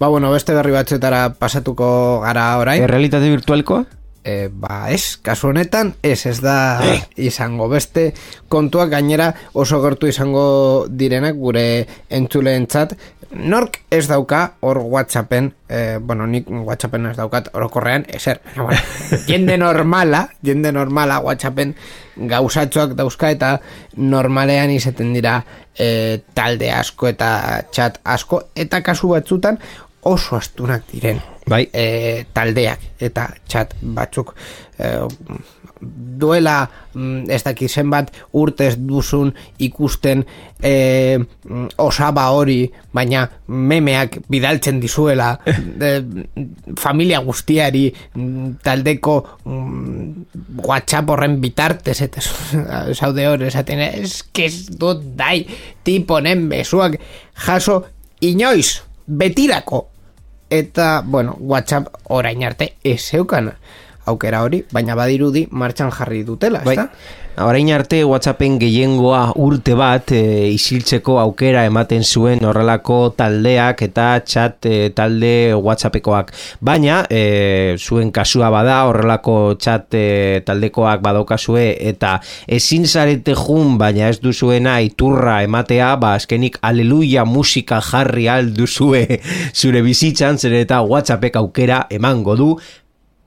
[0.00, 1.86] Ba, bueno, beste berri batzuetara pasatuko
[2.22, 2.80] gara orain.
[2.86, 3.82] Errealitate virtualkoa?
[4.24, 6.80] E, ba, ez, kasu honetan, ez, ez da
[7.20, 8.06] izango beste
[8.48, 10.44] kontuak gainera oso gertu izango
[10.88, 11.64] direnak gure
[12.16, 12.94] entzuleentzat.
[13.30, 18.80] Nork ez dauka hor Whatsappen, e, bueno, nik Whatsappen ez daukat orokorrean, ezer, bueno,
[19.28, 21.76] jende normala, jende normala Whatsappen
[22.32, 23.52] gauzatxoak dauzka eta
[24.00, 25.36] normalean izaten dira
[25.76, 27.30] e, talde asko eta
[27.70, 29.60] chat asko, eta kasu batzutan
[30.02, 31.66] oso astunak diren Bai.
[31.72, 34.34] e, taldeak eta chat batzuk
[34.78, 34.92] e,
[35.80, 39.32] duela mm, ez dakit zenbat urtez duzun
[39.64, 40.22] ikusten
[40.62, 41.18] e,
[41.80, 42.62] osaba hori
[42.94, 45.32] baina memeak bidaltzen dizuela
[45.88, 45.92] e,
[46.78, 50.10] familia guztiari mm, taldeko mm,
[50.64, 52.24] whatsapp horren bitartez eta
[52.98, 55.46] zaude hor esaten ez que ez dut dai
[55.84, 57.00] tiponen besuak
[57.46, 57.82] jaso
[58.20, 59.89] inoiz betirako
[60.50, 63.54] eta, bueno, WhatsApp orain arte ez zeukan
[64.06, 66.76] aukera hori, baina badirudi martxan jarri dutela, Bai.
[66.76, 66.88] ezta?
[67.40, 74.66] Orain arte WhatsAppen gehiengoa urte bat e, isiltzeko aukera ematen zuen horrelako taldeak eta chat
[74.68, 76.34] e, talde WhatsAppekoak.
[76.60, 84.10] Baina e, zuen kasua bada horrelako chat e, taldekoak badokazue eta ezin zarete jun baina
[84.10, 89.06] ez duzuena iturra ematea, ba azkenik aleluia musika jarri alduzue
[89.60, 92.50] zure bizitzan zer eta WhatsAppek aukera emango du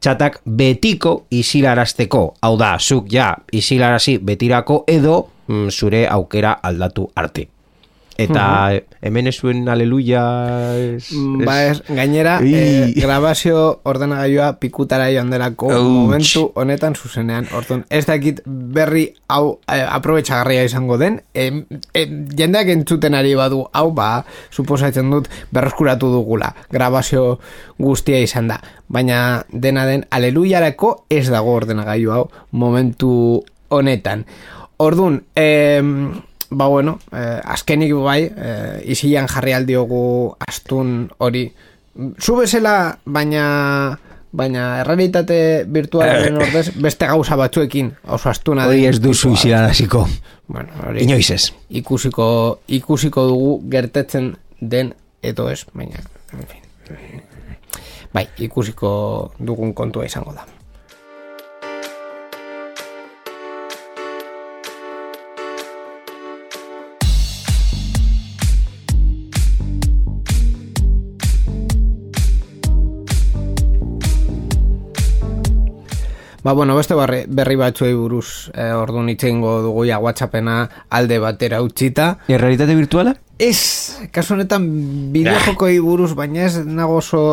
[0.03, 2.23] txatak betiko isilarazteko.
[2.43, 7.47] Hau da, zuk ja isilarazi betirako edo mm, zure aukera aldatu arte.
[8.17, 8.71] Eta
[9.01, 10.21] hemen ez zuen aleluia...
[10.77, 15.81] Ez, Mm, Ba ez, gainera, eh, grabazio ordenagailua pikutara joan delako Ouch.
[15.83, 17.47] momentu honetan zuzenean.
[17.55, 21.21] Orduan, ez dakit berri hau eh, aprobetxagarria izango den.
[21.33, 26.53] Em, em, jendeak entzuten ari badu hau, ba, suposatzen dut berreskuratu dugula.
[26.71, 27.39] Grabazio
[27.79, 28.59] guztia izan da.
[28.87, 34.25] Baina dena den, aleluiarako ez dago ordenagailu hau momentu honetan.
[34.77, 36.21] Orduan, em,
[36.53, 41.51] ba bueno, eh, azkenik bai, eh, izian jarri aldiogu astun hori.
[42.19, 43.99] Zu bezala, baina
[44.33, 45.35] baina errealitate
[45.69, 49.33] virtualaren ordez beste gauza batzuekin oso astuna Hori ez duzu tipua.
[49.37, 50.07] isilaraziko.
[50.47, 51.51] Bueno, hori Inoiz ez.
[51.69, 56.01] ikusiko, ikusiko dugu gertetzen den edo ez, baina
[56.33, 57.21] en fin.
[58.13, 60.45] Bai, ikusiko dugun kontua izango da.
[76.43, 80.57] Ba, bueno, beste barri, berri batzuei buruz eh, orduan itxengo dugu ja WhatsAppena
[80.91, 82.17] alde batera utzita.
[82.27, 83.13] Errealitate virtuala?
[83.41, 84.65] Ez, kasu honetan
[85.13, 87.23] bideojokoi buruz, baina ez nago oso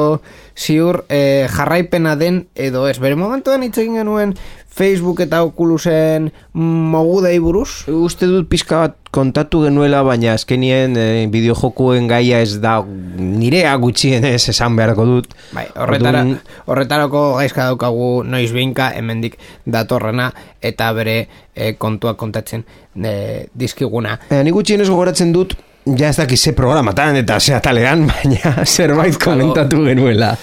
[0.57, 2.97] ziur eh, jarraipena den edo ez.
[2.99, 4.33] Bere momentuan hitz egin genuen
[4.71, 7.85] Facebook eta Oculusen mogudei buruz?
[7.93, 14.25] Uste dut pizka bat kontatu genuela, baina azkenien e, bideojokuen gaia ez da nirea gutxien
[14.25, 15.35] ez esan beharko dut.
[15.53, 16.25] Bai, horretara,
[16.65, 19.37] horretarako gaizka daukagu noiz binka hemendik
[19.67, 20.31] datorrena
[20.63, 21.19] eta bere
[21.55, 22.65] eh, kontua kontatzen
[23.05, 24.17] eh, dizkiguna.
[24.31, 28.65] e, nik gutxien ez gogoratzen dut, ja ez dakiz ze programatan eta ze atalean, baina
[28.65, 30.35] zerbait komentatu genuela.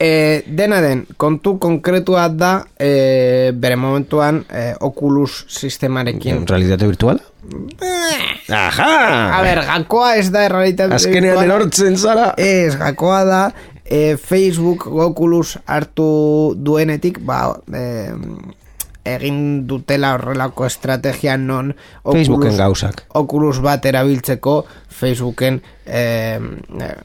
[0.00, 6.46] E, dena den, kontu konkretua da e, bere momentuan e, Oculus sistemarekin.
[6.48, 7.20] Realitate virtuala?
[8.48, 8.94] Aha!
[9.36, 11.58] A ber, gakoa ez da errealitate Azkenean virtuala.
[11.58, 12.30] erortzen zara.
[12.40, 13.42] Ez, gakoa da
[13.84, 17.84] e, Facebook Oculus hartu duenetik, ba, e,
[19.04, 21.72] egin dutela horrelako estrategia non
[22.04, 23.04] Facebooken gauzak.
[23.20, 24.64] Oculus bat erabiltzeko
[25.00, 26.38] Facebooken e,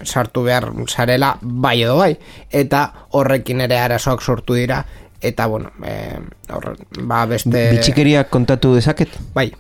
[0.03, 2.13] sartu behar zarela bai edo bai
[2.51, 4.83] eta horrekin ere arazoak sortu dira
[5.21, 6.19] eta bueno e,
[6.51, 9.15] horre, ba beste Bitxikeriak kontatu dezaket?
[9.33, 9.51] bai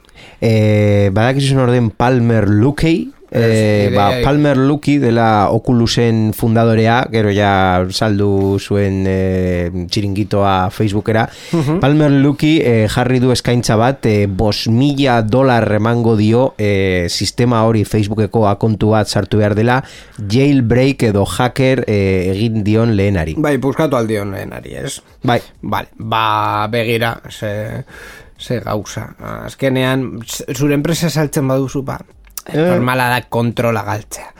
[0.41, 8.57] E, badakizun orden Palmer Luckey e, ba, Palmer Luckey dela Oculusen fundadorea gero ja saldu
[8.59, 11.27] zuen e, txiringitoa Facebookera.
[11.81, 17.63] Palmer Luckey e, jarri du eskaintza bat e, bos mila dolar emango dio e, sistema
[17.67, 19.81] hori Facebookeko akontu bat sartu behar dela
[20.17, 21.99] jailbreak edo hacker e,
[22.33, 23.35] egin dion lehenari.
[23.37, 24.99] Bai puskatu aldion lehenari ez?
[25.25, 27.83] Bai, Vale, ba begira ze,
[28.37, 29.07] ze gauza.
[29.45, 30.05] Azkenean
[30.53, 31.99] zure enpresa saltzen baduzu ba
[32.53, 34.31] normala da kontrola galtzea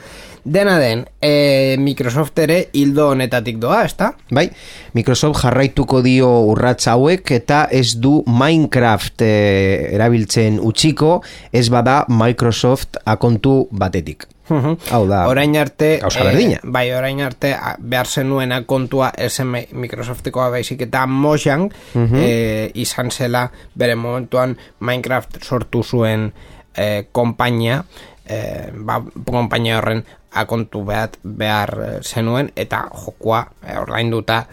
[0.46, 4.12] dena den e, Microsoft ere hildo honetatik doa, ezta?
[4.32, 4.46] Bai,
[4.94, 11.18] Microsoft jarraituko dio urratsa hauek eta ez du Minecraft eh, erabiltzen utziko,
[11.52, 14.30] ez bada Microsoft akontu batetik.
[14.46, 16.60] Hau da, orain arte gauza berdina.
[16.62, 23.96] bai, orain arte behar zenuena kontua SM Microsoftekoa baizik eta Mojang eh, izan zela bere
[23.98, 24.54] momentuan
[24.86, 26.30] Minecraft sortu zuen
[26.78, 27.84] eh, konpainia
[28.26, 30.04] eh, ba, konpainia horren
[30.36, 34.46] akontu behar, behar eh, zenuen eta jokua eh, ordainduta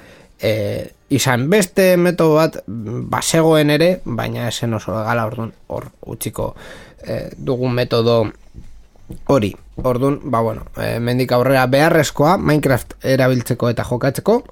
[0.42, 6.54] eh, izan beste metodo bat basegoen ere, baina esen oso legala orduan hor utziko
[7.04, 8.22] eh, dugun metodo
[9.26, 9.52] hori.
[9.82, 14.42] Orduan, ba bueno, e, mendik aurrera beharrezkoa Minecraft erabiltzeko eta jokatzeko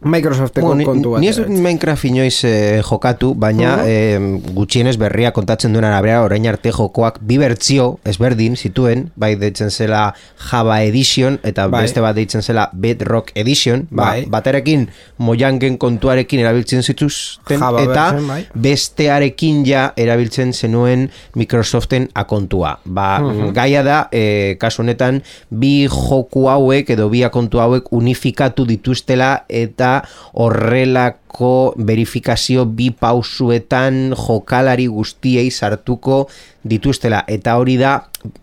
[0.00, 1.20] Microsofteko Bueno, kontu bat.
[1.20, 1.48] ni ez dut.
[1.48, 4.18] Minecraft inoiz eh, jokatu, baina eh,
[4.54, 10.12] gutxienez berria kontatzen duen arabera orain arte jokoak bi bertzio ezberdin zituen, bai deitzen zela
[10.50, 11.80] Java Edition eta Bai.
[11.82, 14.26] beste bat deitzen zela Bedrock Edition, ba, Bai.
[14.30, 14.86] baterekin
[15.18, 18.46] Mojangen kontuarekin erabiltzen zituzten Java eta version, bai.
[18.54, 22.76] bestearekin ja erabiltzen zenuen Microsoften akontua.
[22.84, 23.08] Ba,
[23.52, 29.87] gaia da, e, kasu honetan, bi joku hauek edo bi akontu hauek unifikatu dituztela eta
[30.34, 36.26] horrelako verifikazio bi pausuetan jokalari guztiei sartuko
[36.68, 37.94] dituztela eta hori da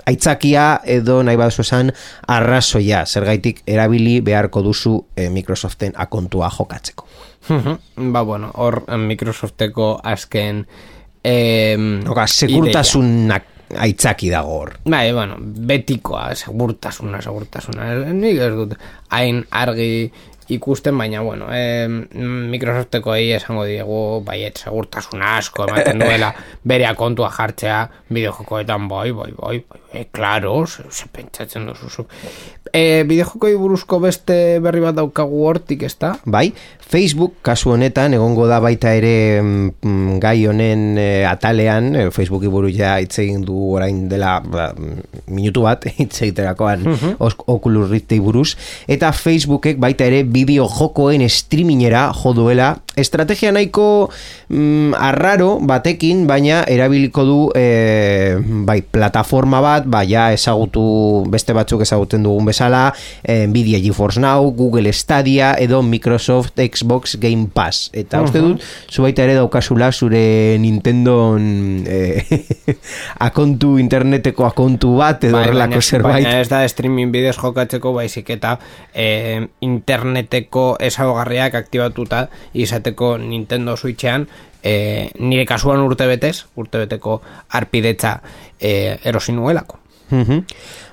[0.07, 0.65] aitzakia
[0.97, 1.91] edo nahi baduzu esan
[2.27, 7.07] arrazoia zergaitik erabili beharko duzu e, Microsoften akontua jokatzeko.
[8.13, 10.65] Ba bueno, hor eh, Microsofteko azken
[11.23, 11.77] eh,
[12.09, 14.75] Oka, segurtasunak aitzaki dago hor.
[14.85, 17.87] Bai, bueno, betikoa, segurtasuna, segurtasuna.
[18.13, 18.75] Nik ez dut
[19.15, 20.11] hain argi
[20.49, 26.33] ikusten, baina, bueno, eh, Microsofteko egi esango diegu, baiet, segurtasuna asko ematen duela
[26.69, 27.79] bere kontua jartzea
[28.13, 32.13] bideojokoetan, bai, bai, bai, bai, bai, klaro, ze, ze pentsatzen duzu zuk.
[32.75, 36.13] Eh, bideojokoi buruzko beste berri bat daukagu hortik, ez da?
[36.25, 36.49] Bai,
[36.85, 42.69] Facebook kasu honetan egongo da baita ere mm, gai honen eh, atalean, eh, Facebooki buru
[42.73, 46.85] ja hitz egin du orain dela ba, mm, minutu bat hitz egiterakoan
[47.19, 48.51] os- Oculus Riftei buruz
[48.91, 52.75] eta Facebookek baita ere bideo jokoen streamingera jo duela.
[52.95, 54.09] Estrategia nahiko
[54.47, 61.83] mm, arraro batekin baina erabiliko du eh, bai plataforma bat bai ja ezagutu beste batzuk
[61.83, 62.85] ezaguten dugun bezala
[63.23, 67.89] eh, Nvidia GeForce Now, Google Stadia edo Microsoft Xbox Game Pass.
[67.91, 72.23] Eta uste dut zu baita ere daukazula zure Nintendo eh,
[73.27, 76.23] akontu interneteko akontu bat edo Bai, horrelako zerbait.
[76.23, 78.55] baina ez da streaming bidez jokatzeko baizik eta
[78.93, 79.43] eh,
[80.25, 84.27] interneteko ezaugarriak aktibatuta izateko Nintendo Switchean
[84.63, 88.21] eh, nire kasuan urte betez, urte beteko arpidetza
[88.59, 89.79] eh, erosi nuelako.
[90.09, 90.43] Mhm.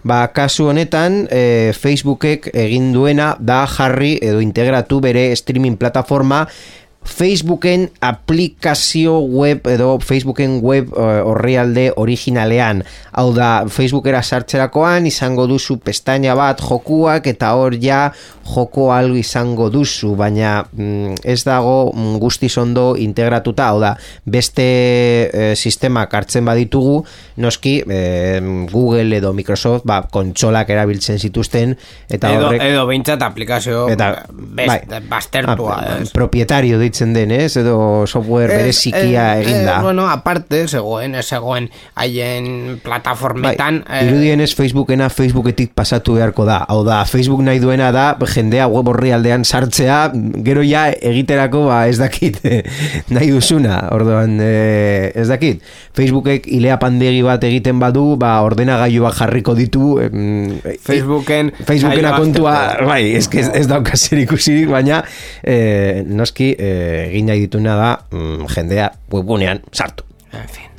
[0.04, 6.48] Ba, kasu honetan, e, Facebookek egin duena da jarri edo integratu bere streaming plataforma
[7.04, 12.82] Facebooken aplikazio web edo Facebooken web eh, orrialde originalean.
[13.12, 18.12] Hau da, Facebookera sartzerakoan izango duzu pestaina bat jokuak eta hor ja
[18.54, 23.92] joko algo izango duzu, baina mm, ez dago mm, guztiz ondo integratuta, hau da,
[24.24, 24.66] beste
[25.28, 27.02] eh, sistemak hartzen baditugu,
[27.42, 28.40] noski eh,
[28.72, 31.76] Google edo Microsoft ba, kontsolak erabiltzen zituzten
[32.08, 35.00] eta Edo, horrek edo behintzat aplikazio Eta, best, bai.
[35.08, 35.76] bastertua.
[35.76, 36.10] Ah, ez.
[36.14, 37.56] propietario ditzen den, ez?
[37.56, 39.80] Edo software berezikia eginda.
[39.82, 43.82] bueno, aparte, zegoen, ez zegoen haien Bai, plataformetan...
[43.88, 46.60] eh, irudienez Facebookena Facebooketik pasatu beharko da.
[46.68, 50.12] Hau da, Facebook nahi duena da jendea web horri aldean sartzea,
[50.44, 52.38] gero ja egiterako ba ez dakit
[53.14, 53.88] nahi duzuna.
[53.96, 55.64] Orduan, eh, ez dakit.
[55.96, 59.96] Facebookek ilea pandegi bat egiten badu, ba ordenagailuak jarriko ditu
[60.82, 61.52] Facebooken...
[61.64, 65.02] Facebookena kontua, bai, ez, ez, ez dauka ikusirik, baina
[65.42, 70.04] eh, noski eh, egin nahi dituna da mm, jendea webgunean sartu.
[70.32, 70.71] En fin.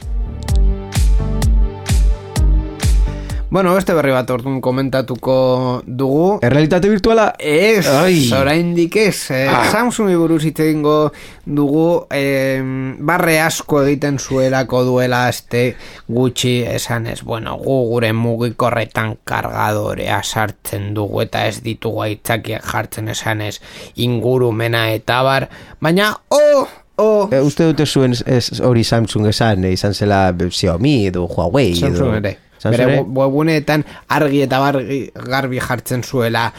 [3.53, 6.39] Bueno, beste berri bat orduan komentatuko dugu.
[6.41, 7.27] Errealitate virtuala?
[7.37, 8.31] Ez, Ai.
[8.33, 9.29] oraindik ez.
[9.29, 9.67] Eh, Ah.
[9.69, 11.11] Samsungi buruz hitz egingo
[11.45, 12.63] dugu eh,
[12.97, 15.75] barre asko egiten zuelako duela este
[16.07, 17.21] gutxi esan ez.
[17.21, 23.59] Bueno, gu gure mugikorretan kargadorea sartzen dugu eta ez ditugu aitzakiak jartzen esan ez
[23.95, 25.45] ingurumena eta bar.
[25.79, 26.65] Baina, oh,
[26.97, 28.17] oh, E, uste dute zuen
[28.65, 32.17] hori Samsung esan, eh, izan zela Xiaomi edo Huawei Samsung edo...
[32.17, 32.37] ere.
[32.71, 33.01] Bere ere?
[33.01, 36.51] we- webuneetan argi eta bargi, garbi jartzen zuela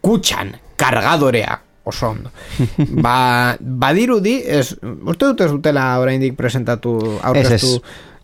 [0.00, 2.30] kutxan, kargadorea oso ondo.
[3.02, 7.80] ba, badirudi, ez, uste dut ez dutela oraindik presentatu aurkeztu, Ez, ez.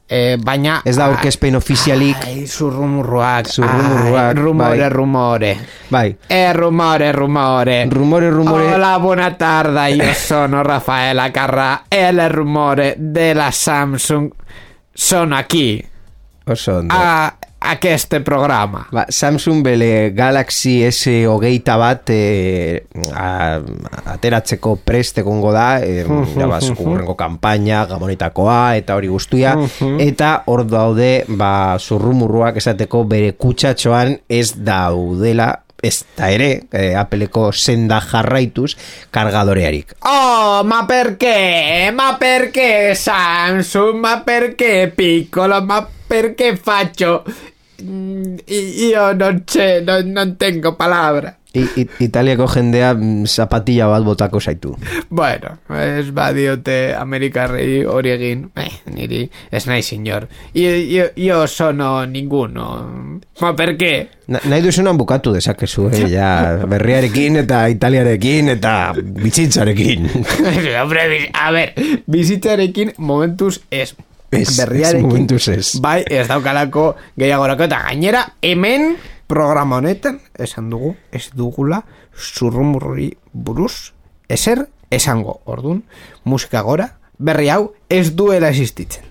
[0.09, 0.77] eh, baina...
[0.87, 2.17] Ez da aurkezpen ofizialik.
[2.25, 3.49] Ai, zurrumurruak.
[3.51, 4.89] Zurrumurruak, ai, rumore, bai.
[4.89, 5.51] rumore.
[5.91, 7.89] Bai, Eh, rumore, rumore.
[7.91, 8.75] Rumore, rumore.
[8.75, 14.31] Hola, buona tarda, io sono Raffaella Carra e le rumore della Samsung
[14.95, 15.85] sono aquí
[16.49, 16.95] oso ondo.
[16.95, 18.87] a aquest programa.
[18.93, 23.59] Ba, Samsung bele Galaxy S hogeita bat e, a,
[24.15, 26.05] ateratzeko prest egongo da e,
[26.37, 29.57] jabaz, gurrengo kanpaina, gamonetakoa eta hori guztia
[30.09, 37.53] eta hor daude ba, zurrumurruak esateko bere kutsatxoan ez daudela ez da ere e, Appleko
[37.53, 38.73] senda jarraituz
[39.15, 41.93] kargadorearik Oh, ma perché?
[41.95, 44.01] Ma perché Samsung?
[44.01, 45.63] Ma perché piccolo?
[45.63, 47.23] Ma perché faccio?
[47.83, 51.37] Mm, Io non c'è, non, non tengo palabra.
[51.53, 54.75] I, i, Italiako jendea mm, zapatilla bat botako zaitu
[55.09, 60.27] Bueno, ez badiote Amerikarrei hori egin, eh, niri ez nahi senyor.
[60.53, 62.67] Io, io, io sono ninguno.
[63.41, 64.09] Ma perché?
[64.27, 66.03] Na, nahi duzunan bukatu dezakezu, eh?
[66.13, 70.11] ja, berriarekin eta italiarekin eta bitzitzarekin.
[70.83, 71.73] Hombre, a ver,
[72.05, 73.95] bizitzarekin momentuz ez.
[74.31, 75.79] Ez, ez momentuz ez.
[75.81, 78.97] Bai, ez daukalako gehiagorako eta gainera hemen
[79.29, 83.93] programa honetan esan dugu, ez dugula zurrumurri buruz
[84.29, 85.41] ezer esango.
[85.45, 85.83] Ordun,
[86.25, 89.05] musika gora, berri hau ez duela existitzen.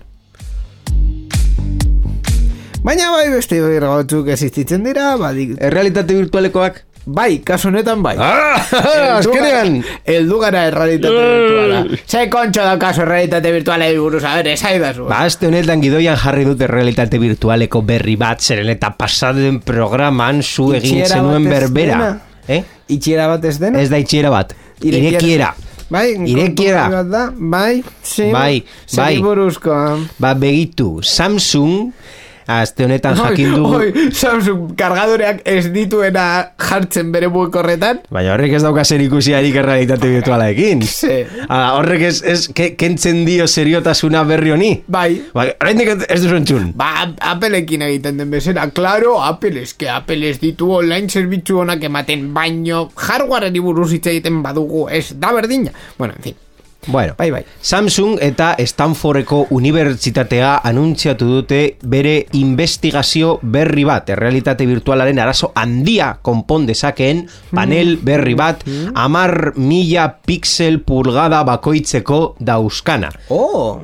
[2.86, 6.84] Baina bai beste berri batzuk existitzen dira, badik, Errealitate virtualekoak?
[7.08, 8.14] Bai, kasu honetan bai.
[8.20, 8.60] Ah,
[9.18, 9.78] azkenean!
[10.04, 11.78] Eldu gara errealitate virtuala.
[12.04, 15.06] Ze kontxo da kaso errealitate virtuala buruz, a ver, esaidazu.
[15.08, 20.70] Ba, aste honetan gidoian jarri dute realitate virtualeko berri bat, zeren eta pasaden programan zu
[20.76, 22.10] egin zenuen berbera.
[22.48, 22.62] Eh?
[22.92, 23.80] Itxiera bat ez dena?
[23.80, 25.18] Ez da itxiera bat, Irekiera.
[25.18, 25.48] irekiera.
[25.88, 26.86] Bai, Irekiera.
[26.92, 29.22] bat da, bai, sí, Bai, zeri bai.
[29.24, 29.74] buruzko.
[30.20, 31.90] Ba, begitu, Samsung,
[32.48, 33.76] aste honetan jakin dugu...
[33.78, 36.24] Oi, Samsung kargadoreak ez dituena
[36.58, 38.00] jartzen bere buikorretan.
[38.10, 40.82] Baina horrek ez dauka zer ikusiarik errealitate virtualarekin.
[40.88, 41.20] Sí.
[41.48, 44.70] Ah, horrek ez, ez ke, kentzen dio seriotasuna berri honi.
[44.88, 46.72] Bai, Ba, oraindik ez- ez duzu entzun.
[46.78, 46.90] Ba,
[47.34, 52.88] Appleekin egiten den bezala, claro, Apple eske Apple ez ditu online zerbitzu honak ematen, baino
[52.96, 55.70] hardwareari buruz hitz egiten badugu, ez da berdina.
[55.98, 56.34] Bueno, en fin,
[56.88, 57.42] Bueno, bai, bai.
[57.60, 66.64] Samsung eta Stanfordeko unibertsitatea anuntziatu dute bere investigazio berri bat, errealitate virtualaren arazo handia konpon
[66.68, 68.64] dezakeen panel berri bat,
[68.96, 73.12] amar mila pixel pulgada bakoitzeko dauzkana.
[73.28, 73.82] Oh,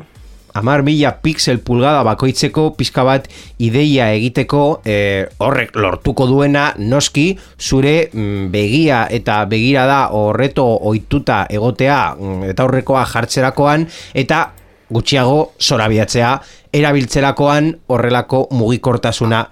[0.54, 3.24] Amar mila pixel pulgada bakoitzeko pixka bat
[3.58, 11.98] ideia egiteko eh, horrek lortuko duena noski zure mm, begia eta begirada horreto ohituta egotea
[12.14, 14.44] mm, eta horrekoa jartzerakoan eta
[14.94, 16.30] gutxiago zorabiatzea
[16.74, 19.42] erabiltzerakoan horrelako mugikortasuna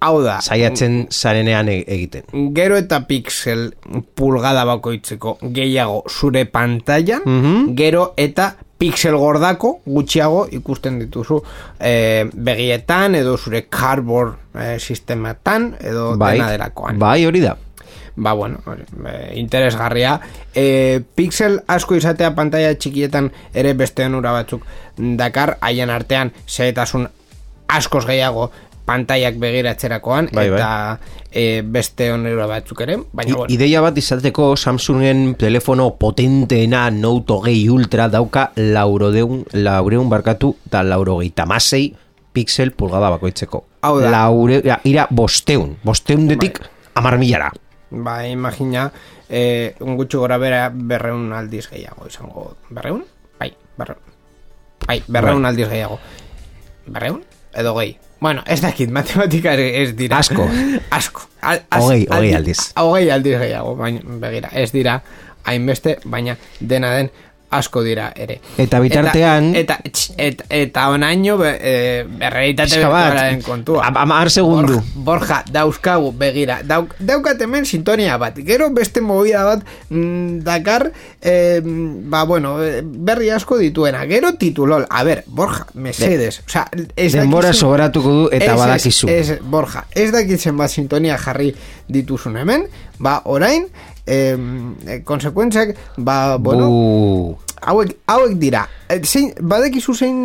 [0.00, 2.22] Hau da, saiatzen zarenean e- egiten.
[2.54, 3.74] gero eta pixel
[4.14, 7.74] pulgada bakoitzeko gehiago zure pantailan, Mhm.
[7.76, 11.42] gero eta pixel gordako gutxiago ikusten dituzu
[11.80, 16.98] eh, begietan edo zure cardboard eh, sistematan edo Bai, dena delakoan.
[16.98, 17.56] bai hori da.
[18.18, 18.58] Ba, bueno,
[19.06, 20.20] eh, interesgarria.
[20.54, 24.62] E, pixel asko izatea pantalla txikietan ere beste onura batzuk
[24.96, 27.08] dakar, haien artean zehetasun
[27.68, 28.50] askoz gehiago
[28.86, 30.58] pantaiak begiratzerakoan, Bai, bai.
[30.60, 36.86] eta e, beste onura batzuk ere, baina, I, bueno, Ideia bat izateko Samsungen telefono potenteena
[36.94, 41.90] Note hogei Ultra dauka laurodeun, laureun barkatu eta laurogeita masei
[42.32, 43.64] pixel pulgada bakoitzeko.
[43.82, 44.10] Hau da.
[44.12, 46.70] Laure, ja, ira bosteun, bosteun detik Bai.
[46.94, 47.52] amar milara.
[47.90, 48.90] ba, imagina,
[49.28, 52.56] e, un gutxi gora bera berreun aldiz gehiago izango.
[52.70, 53.04] Berreun?
[53.38, 54.00] Bai, berreun.
[54.86, 55.50] Bai, berreun Bai.
[55.50, 55.98] aldiz gehiago.
[56.86, 57.22] Berreun?
[57.54, 57.96] Edo gehi.
[58.20, 60.16] Bueno, ez dakit, matematika ez dira.
[60.18, 60.48] Asko.
[60.90, 61.20] Asko.
[61.42, 62.72] Al, az- Hogei, hogei aldi- aldiz.
[62.74, 65.02] Hogei aldiz gehiago, baina, begira, ez dira
[65.44, 67.10] hainbeste, baina dena den
[67.50, 68.40] asko dira ere.
[68.58, 73.86] Eta bitartean- Eta, eta, eta, eta onaino be, e, berreitate bertuaren kontua.
[73.86, 74.80] am- amar segundu.
[74.94, 80.90] Borja, Borja, dauzkagu, begira, dauk, daukat hemen sintonia bat, gero beste movida bat mm, dakar,
[81.22, 86.68] eh, ba, bueno, eh, berri asko dituena, gero titulol, a ber, Borja, mesedes, o sea,
[86.96, 89.08] ez Denbora dakizu- sobratuko du eta Ez, badakizu.
[89.08, 91.54] Ez, ez, Borja, ez dakitzen bat sintonia jarri
[91.88, 92.66] dituzun hemen,
[92.98, 93.68] ba, orain,
[94.06, 97.36] eh, konsekuentziak, ba, bueno, Bu.
[97.66, 100.18] hauek, hauek dira e, zein, badekizu zein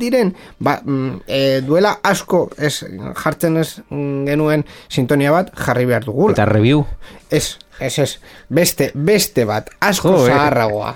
[0.00, 0.80] diren ba,
[1.26, 2.84] e, duela asko ez
[3.22, 6.84] jartzen ez genuen sintonia bat jarri behar dugula Eta review.
[7.30, 8.18] ez, ez, ez,
[8.48, 10.34] beste, beste bat asko Jo, eh.
[10.34, 10.94] zaharragoa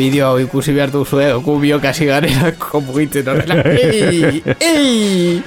[0.00, 1.32] Bideo hau ikusi behar duzu, eh?
[1.44, 3.58] Gu biok hasi garela komugitzen horrela.
[3.68, 5.42] Ei, ei!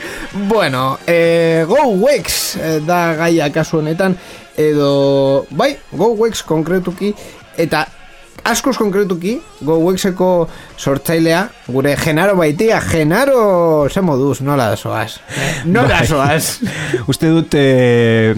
[0.49, 4.13] Bueno, eh, GoWex eh, da gaia kasu honetan,
[4.53, 7.15] edo, bai, GoWex konkretuki,
[7.57, 7.87] eta
[8.43, 10.29] askoz konkretuki, GoWexeko
[10.77, 15.19] sortzailea, gure Genaro baitia, Genaro, ze moduz, nola da zoaz?
[15.65, 16.07] Nola Bai.
[16.07, 16.59] zoaz?
[17.11, 18.33] Uste dut eh,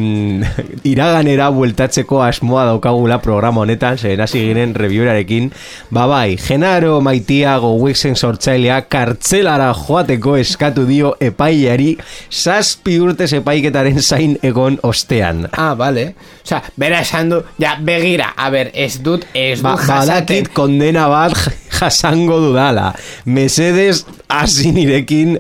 [0.85, 5.49] iraganera bueltatzeko asmoa daukagula programa honetan, zeren hasi ginen reviewerarekin.
[5.95, 11.95] Ba bai, Genaro maitia gowexen sortzailea kartzelara joateko eskatu dio epaileari
[12.29, 15.47] zazpi urtez epaiketaren zain egon ostean.
[15.51, 16.11] Ah, vale.
[16.45, 20.25] O sea, bera esan du, ja, begira, a ber, ez dut, ez Ba, dut jasaten.
[20.25, 21.37] badakit kondena bat
[21.79, 22.93] jasango dudala.
[23.25, 25.39] Mesedes hasi nirekin...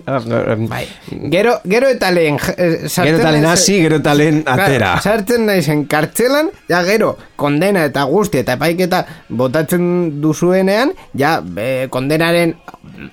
[0.69, 0.85] Bai.
[1.31, 4.95] Gero, gero eta lehen eh, Gero eta lehen hasi, gero eta lehen atera.
[5.01, 12.55] Sartzen naizen kartzelan, ja gero, kondena eta guzti eta epaiketa botatzen duzuenean, ja, eh, kondenaren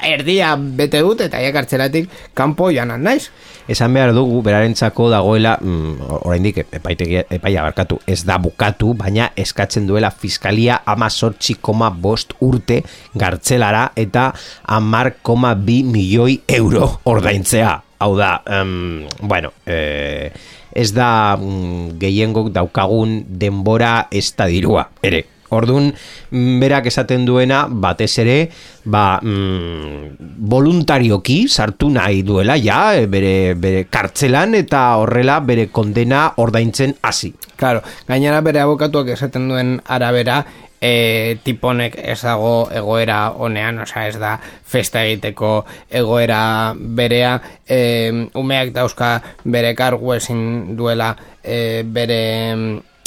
[0.04, 3.30] erdia bete dut eta ja kartzelatik kanpo janan naiz.
[3.70, 9.86] Esan behar dugu, berarentzako dagoela, mm, oraindik epaitegia, epaia barkatu, ez da bukatu, baina eskatzen
[9.86, 11.08] duela fiskalia ama
[11.60, 12.82] koma bost urte
[13.14, 14.32] gartzelara eta
[14.64, 17.80] amar koma bi milioi euro ordaintzea.
[18.02, 20.32] Hau da, em, bueno, eh,
[20.74, 25.26] ez da mm, gehiengok daukagun denbora ez da dirua, ere.
[25.52, 28.36] Ordun mm, berak esaten duena batez ere,
[28.88, 30.16] ba, mm,
[30.48, 37.34] voluntarioki sartu nahi duela ja bere, bere kartzelan eta horrela bere kondena ordaintzen hasi.
[37.60, 40.40] Claro, gainera bere abokatuak esaten duen arabera,
[40.82, 45.54] e, tiponek ez dago egoera honean, osea ez da festa egiteko
[45.90, 46.42] egoera
[46.76, 47.78] berea, e,
[48.34, 49.12] umeak dauzka
[49.44, 50.42] bere kargu ezin
[50.76, 52.22] duela e, bere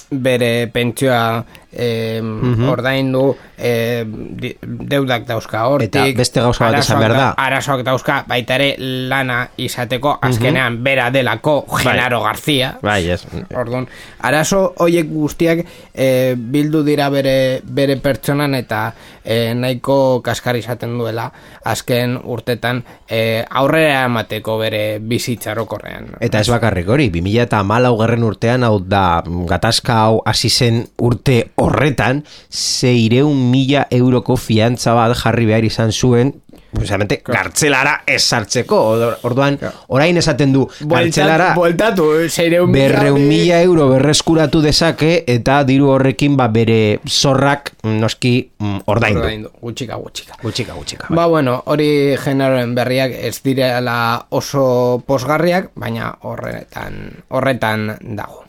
[0.05, 1.43] bere pentsioa
[1.75, 2.21] e,
[2.69, 7.27] ordaindu e, di- deudak dauzka hortik Eta beste gauza bat esan behar da.
[7.37, 13.25] arazoak dauzka baita ere lana izateko azkenean bera delako Genaro García Bai, ez.
[13.55, 13.87] Orduan,
[14.19, 21.29] arazo hoiek guztiak e, bildu dira bere, bere pertsonan eta e, nahiko kaskar izaten duela
[21.65, 26.15] azken urtetan e, aurrera emateko bere bizitzarokorrean.
[26.23, 27.63] Eta ez bakarrik hori, 2000 eta
[27.95, 35.15] garren urtean, hau da, gatazka hau hasi zen urte horretan, zeireun mila euroko fiantza bat
[35.17, 36.33] jarri behar izan zuen,
[36.75, 38.75] precisamente, gartzelara ez sartzeko.
[38.91, 39.57] Or- Orduan,
[39.95, 46.35] orain esaten du, gartzelara Bueltatu, zeireun mila berreun mila euro berreskuratu dezake, eta diru horrekin
[46.37, 49.21] ba bere zorrak noski mm, ordaindu.
[49.23, 50.37] Ordaindu, gutxika, gutxika.
[50.43, 51.07] Gutxika, gutxika.
[51.09, 51.15] bai.
[51.15, 51.89] Ba, bueno, hori
[52.21, 58.44] generoen berriak ez direla oso posgarriak, baina horretan, horretan dago.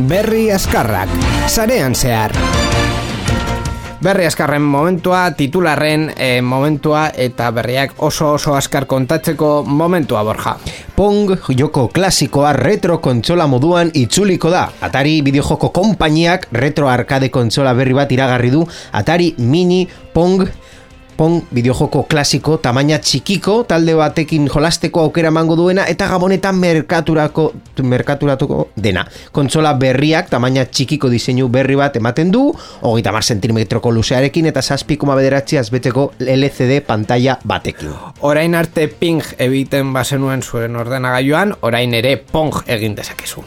[0.00, 1.08] Berri askarrak,
[1.46, 2.32] sarean zehar.
[4.02, 10.56] Berri askarren momentua, titularren eh, momentua eta berriak oso oso askar kontatzeko momentua borja.
[10.96, 14.64] Pong joko klasikoa retro kontsola moduan itzuliko da.
[14.80, 20.48] Atari bideojoko konpainiak retro arcade kontsola berri bat iragarri du Atari Mini Pong
[21.22, 27.44] Pong bideojoko klasiko tamaina txikiko talde batekin jolasteko aukera emango duena eta gabonetan merkaturako
[27.92, 29.04] merkaturatuko dena.
[29.30, 32.42] Kontsola berriak tamaina txikiko diseinu berri bat ematen du,
[32.82, 37.94] hogeita mar sentimetroko luzearekin eta zazpi koma bederatzi azbeteko LCD pantalla batekin.
[38.26, 43.46] Orain arte ping egiten bazenuen zuen ordenagailuan, orain ere pong egin dezakezu.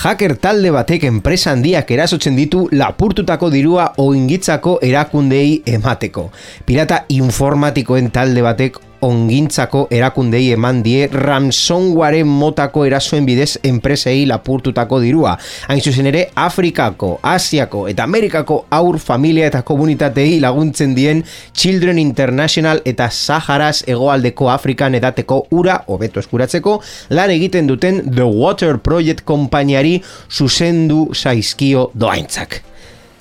[0.00, 6.30] Hacker talde batek enpresa handiak erasotzen ditu lapurtutako dirua oingitzako erakundei emateko.
[6.64, 15.36] Pirata informatikoen talde batek ongintzako erakundei eman die ransomware motako erasoen bidez enpresei lapurtutako dirua.
[15.68, 22.82] Hain zuzen ere, Afrikako, Asiako eta Amerikako aur familia eta komunitatei laguntzen dien Children International
[22.84, 26.80] eta Saharaz egoaldeko Afrikan edateko ura hobeto eskuratzeko
[27.16, 32.69] lan egiten duten The Water Project konpainiari zuzendu zaizkio doaintzak.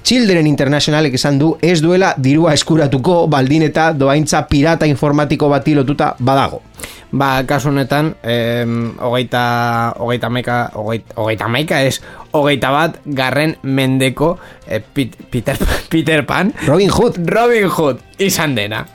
[0.04, 6.14] Children Internationalek esan du ez duela dirua eskuratuko baldin eta doaintza pirata informatiko bati lotuta
[6.20, 6.62] badago.
[7.12, 14.38] Ba, kasu honetan, em, hogeita, hogeita maika, hogeita, hogeita maika ez, hogeita bat garren mendeko
[14.68, 15.58] eh, Peter,
[15.91, 18.86] Peter Pan, Robin Hood, Robin Hood izan dena.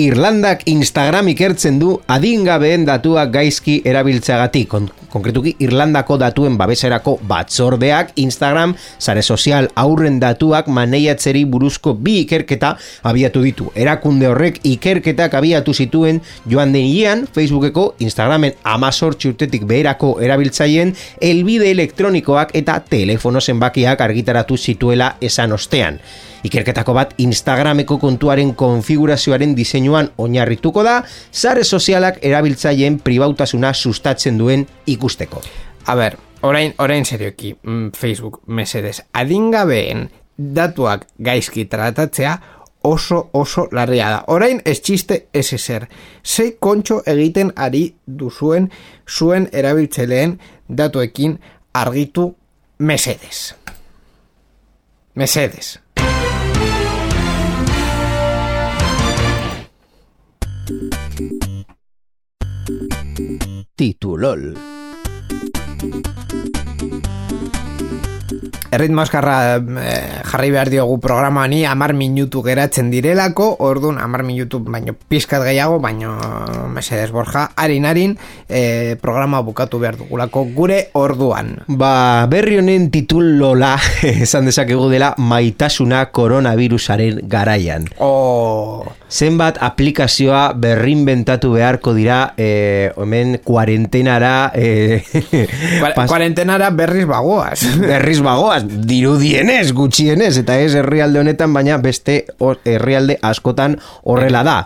[0.00, 4.68] Irlandak Instagram ikertzen du adingabeen datuak gaizki erabiltzeagatik.
[4.72, 12.70] Kon konkretuki Irlandako datuen babeserako batzordeak Instagram sare sozial aurren datuak maneiatzeri buruzko bi ikerketa
[13.10, 13.68] abiatu ditu.
[13.74, 22.56] Erakunde horrek ikerketak abiatu zituen joan den Facebookeko Instagramen amazortzi urtetik beherako erabiltzaileen elbide elektronikoak
[22.56, 26.00] eta telefono zenbakiak argitaratu zituela esan ostean.
[26.46, 35.42] Ikerketako bat Instagrameko kontuaren konfigurazioaren diseinuan oinarrituko da, sare sozialak erabiltzaileen pribautasuna sustatzen duen ikusteko.
[35.86, 40.08] A ber, orain, orain serioki, mm, Facebook, mesedes, adingabeen
[40.40, 42.38] datuak gaizki tratatzea
[42.82, 44.24] oso oso larria da.
[44.32, 45.86] Orain ez txiste ez ezer.
[46.22, 48.70] Sei kontxo egiten ari duzuen
[49.08, 50.38] zuen erabiltzaileen
[50.68, 51.38] datuekin
[51.74, 52.34] argitu
[52.78, 53.54] mesedes.
[55.14, 55.78] Mesedes.
[63.74, 64.54] Titulol.
[68.70, 74.94] Erritmo askarra eh, jarri behar diogu programani amar minutu geratzen direlako, orduan amar minutu baino
[75.08, 76.14] pizkat gehiago, baino
[76.70, 78.16] mesedes borja, harin harin
[78.48, 81.56] eh, programa bukatu behar dugulako gure orduan.
[81.66, 87.88] Ba, berri honen titulola esan dezakegu dela maitasuna koronavirusaren garaian.
[87.98, 94.52] Oh, Zenbat aplikazioa berrinbentatu beharko dira eh, hemen kuarentenara
[95.80, 97.64] Kua- pas- kuarentenara berriz bagoaz.
[97.80, 102.24] berriz bagoaz, dirudienez, gutxienez, eta ez herrialde honetan, baina beste
[102.64, 104.58] herrialde askotan horrela da.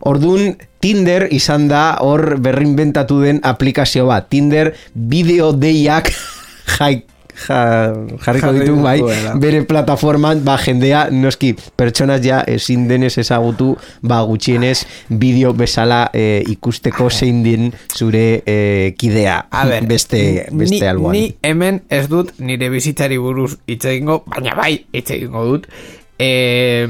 [0.00, 4.28] Orduan, Tinder izan da hor berrinbentatu den aplikazio bat.
[4.28, 6.10] Tinder bideo deiak
[6.76, 7.06] jai,
[7.48, 7.92] ja,
[8.24, 8.98] jarriko Jarri ditu bai,
[9.40, 16.42] bere plataforman, ba, jendea, noski, pertsonas ja ezin denez ezagutu, ba, gutxienez, bideo bezala eh,
[16.54, 19.40] ikusteko zein den zure eh, kidea.
[19.50, 21.18] A ber, beste, beste ni, alboan.
[21.18, 25.68] ni hemen ez dut nire bizitzari buruz hitz egingo, baina bai hitz egingo dut.
[26.14, 26.86] E,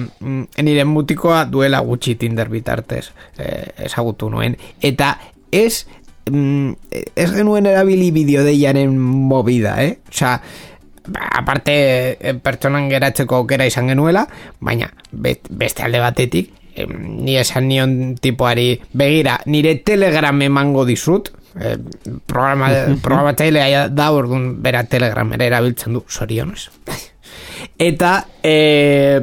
[0.60, 3.06] nire mutikoa duela gutxi Tinder bitartez
[3.40, 3.46] e,
[3.86, 4.58] ezagutu nuen.
[4.84, 5.14] Eta
[5.48, 5.86] ez
[6.30, 6.72] mm,
[7.14, 9.98] ez genuen erabili bideodeiaren movida, eh?
[10.08, 10.36] Osa,
[11.12, 11.74] aparte
[12.18, 14.26] eh, pertsonan geratzeko aukera izan genuela,
[14.60, 16.94] baina beste alde batetik em,
[17.24, 21.76] ni esan nion tipoari begira, nire telegram emango dizut eh,
[22.26, 22.70] programa,
[23.04, 26.68] programatzailea da orduan bera telegramera erabiltzen du sorionez
[27.78, 29.20] eta e,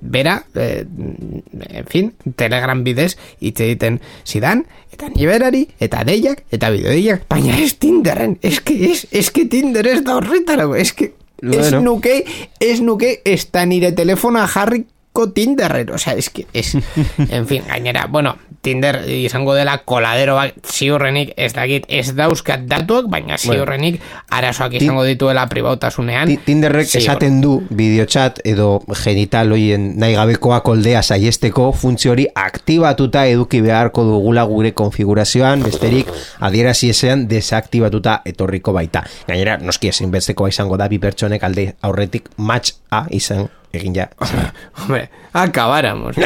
[0.00, 7.26] bera e, en fin, telegram bidez hitz egiten zidan eta niberari, eta deiak, eta bideoiak
[7.30, 11.80] baina ez Tinderren, eske, ez, eske Tinder ez da horretarago, eske ez Bueno.
[11.80, 12.24] nuke,
[12.58, 14.90] ez nuke ez da nire telefona jarriko
[15.34, 16.76] Tinderren, osea, es que, es,
[17.30, 23.06] en fin, gainera, bueno, Tinder izango dela koladero bat ziurrenik ez dakit ez dauzkat datuak,
[23.10, 24.00] baina ziurrenik
[24.30, 26.26] arazoak izango dituela pribautasunean.
[26.28, 33.26] Ti- Tinderrek esaten du bideotxat edo genital hoien nahi gabekoak oldea saiesteko funtzio hori aktibatuta
[33.26, 39.04] eduki beharko dugula gure konfigurazioan, besterik adierazi ezean desaktibatuta etorriko baita.
[39.28, 40.10] Gainera, noski ezin
[40.48, 44.08] izango da bi pertsonek alde aurretik match a izan egin ja.
[44.78, 46.16] Hombre, akabáramos.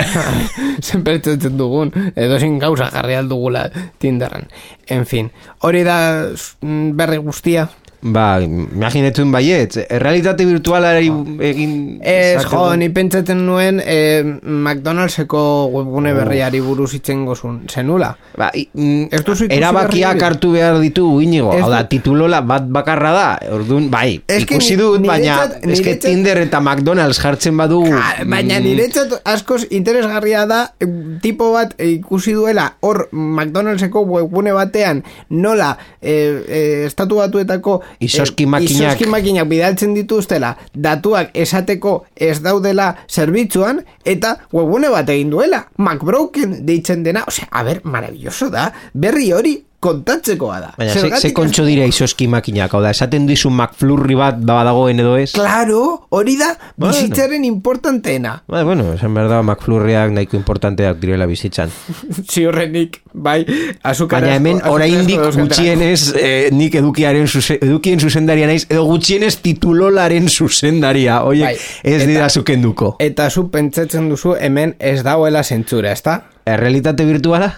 [0.81, 3.69] Zenper txetzen dugun, edo zin gauza jarri aldugula
[3.99, 4.49] Tinderren.
[4.87, 5.31] En fin,
[5.67, 7.69] hori da mm, berri guztia.
[8.03, 11.07] Ba, imaginetuen baiet, realitate virtualari
[11.47, 11.75] egin...
[12.03, 17.61] Ez, jo, ni pentsatzen nuen eh, McDonaldseko webgune berriari buruz itzen gozun.
[17.71, 18.09] Zenula?
[18.35, 21.53] Ba, i, mm, Ez duzu erabakiak hartu behar ditu inigo.
[21.55, 23.29] Hau da, titulola bat bakarra da.
[23.55, 27.85] Orduan, bai, que ikusi ni- dut, baina niretzat- eske Tinder eta McDonald's jartzen badu...
[27.87, 30.91] Ah, baina mm, niretzat askoz interesgarria da eh,
[31.23, 38.05] tipo bat eh, ikusi duela hor McDonaldseko webgune batean nola eh, eh, estatu batuetako eh,
[38.07, 38.93] Izozki makinak.
[38.93, 46.63] izozki makinak bidaltzen dituztela datuak esateko ez daudela zerbitzuan eta webgune bat egin duela MacBroken
[46.67, 51.65] deitzen dena osea, a ber, maravilloso da berri hori kontatzekoa da Baina, ze, ze kontxo
[51.67, 55.33] dira izoski makinak, hau da, esaten dizu McFlurry bat badagoen edo ez?
[55.35, 56.95] Claro, hori da Bueno.
[56.95, 61.73] bizitzaren importanteena Ba, bueno, esan behar da, McFlurryak nahiko importanteak direla bizitzan.
[62.33, 63.41] ziurrenik, bai,
[63.83, 70.29] azukara Baina hemen oraindik gutxienez eh, nik edukiaren zuze, edukien zuzendaria naiz, edo gutxienez titulolaren
[70.29, 72.95] zuzendaria, oie, Bai, ez dira zukenduko.
[73.03, 76.21] Eta zu pentsatzen duzu hemen ez dagoela zentzura, ezta?
[76.47, 77.53] Errealitate virtuala?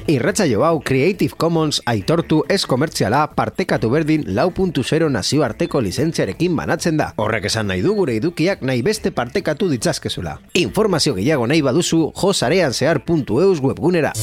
[0.07, 7.01] Irratsaio hau Creative Commons aitortu ez komertziala partekatu berdin lau puntu zero nazioarteko lizentziarekin banatzen
[7.01, 7.11] da.
[7.19, 10.39] Horrek esan nahi du gure edukiak nahi beste partekatu ditzazkezula.
[10.63, 14.15] Informazio gehiago nahi baduzu josareanzehar.eus webgunera.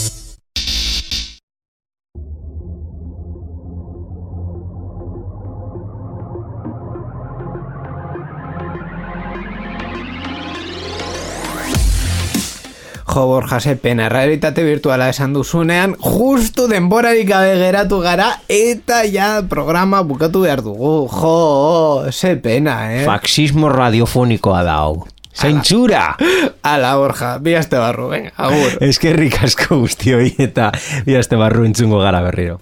[13.14, 19.43] Jo, Borja, ze pena, realitate virtuala esan duzunean, justu denborarik gabe geratu gara, eta ja
[19.49, 20.95] programa bukatu behar dugu.
[21.14, 23.03] Jo, ze pena, eh?
[23.05, 25.05] Faxismo radiofonikoa da hau.
[25.30, 26.16] Zaintzura!
[26.64, 28.80] Ala, Borja, bi aste barru, venga, agur.
[28.89, 30.72] Eskerrik asko guztioi eta
[31.05, 32.57] bi aste barru entzungo gara berriro.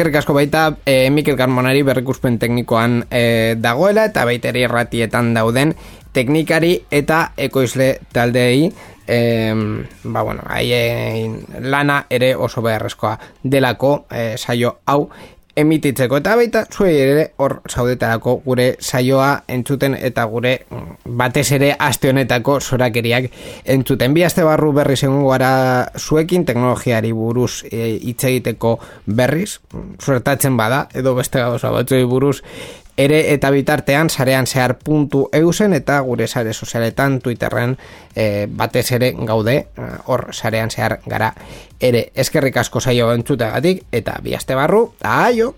[0.00, 5.74] Eskerrik asko baita e, Mikel Carmonari berrikuspen teknikoan e, dagoela eta baita ere irratietan dauden
[6.16, 8.70] teknikari eta ekoizle taldeei
[9.04, 9.18] e,
[10.04, 11.36] ba bueno, haien
[11.68, 13.12] lana ere oso beharrezkoa
[13.44, 15.10] delako e, saio hau
[15.56, 16.20] emititzeko.
[16.20, 22.10] Eta baita zuei ere hor zaudetarako gure saioa entzuten eta gure mm, batez ere aste
[22.10, 23.30] honetako zorakeriak
[23.64, 24.14] entzuten.
[24.14, 25.52] Bi aste barru berriz egongo gara
[25.98, 29.60] zuekin teknologiari buruz e, hitz egiteko berriz.
[29.72, 32.40] Mm, suertatzen bada edo beste gauza batzuei buruz
[33.00, 37.76] ere eta bitartean sarean zehar puntu eusen eta gure sare sozialetan Twitterren
[38.14, 41.32] e, batez ere gaude eh, hor sarean zehar gara
[41.80, 42.10] ere.
[42.14, 44.90] Eskerrik asko saio entzutegatik eta bi aste barru.
[45.00, 45.54] Aio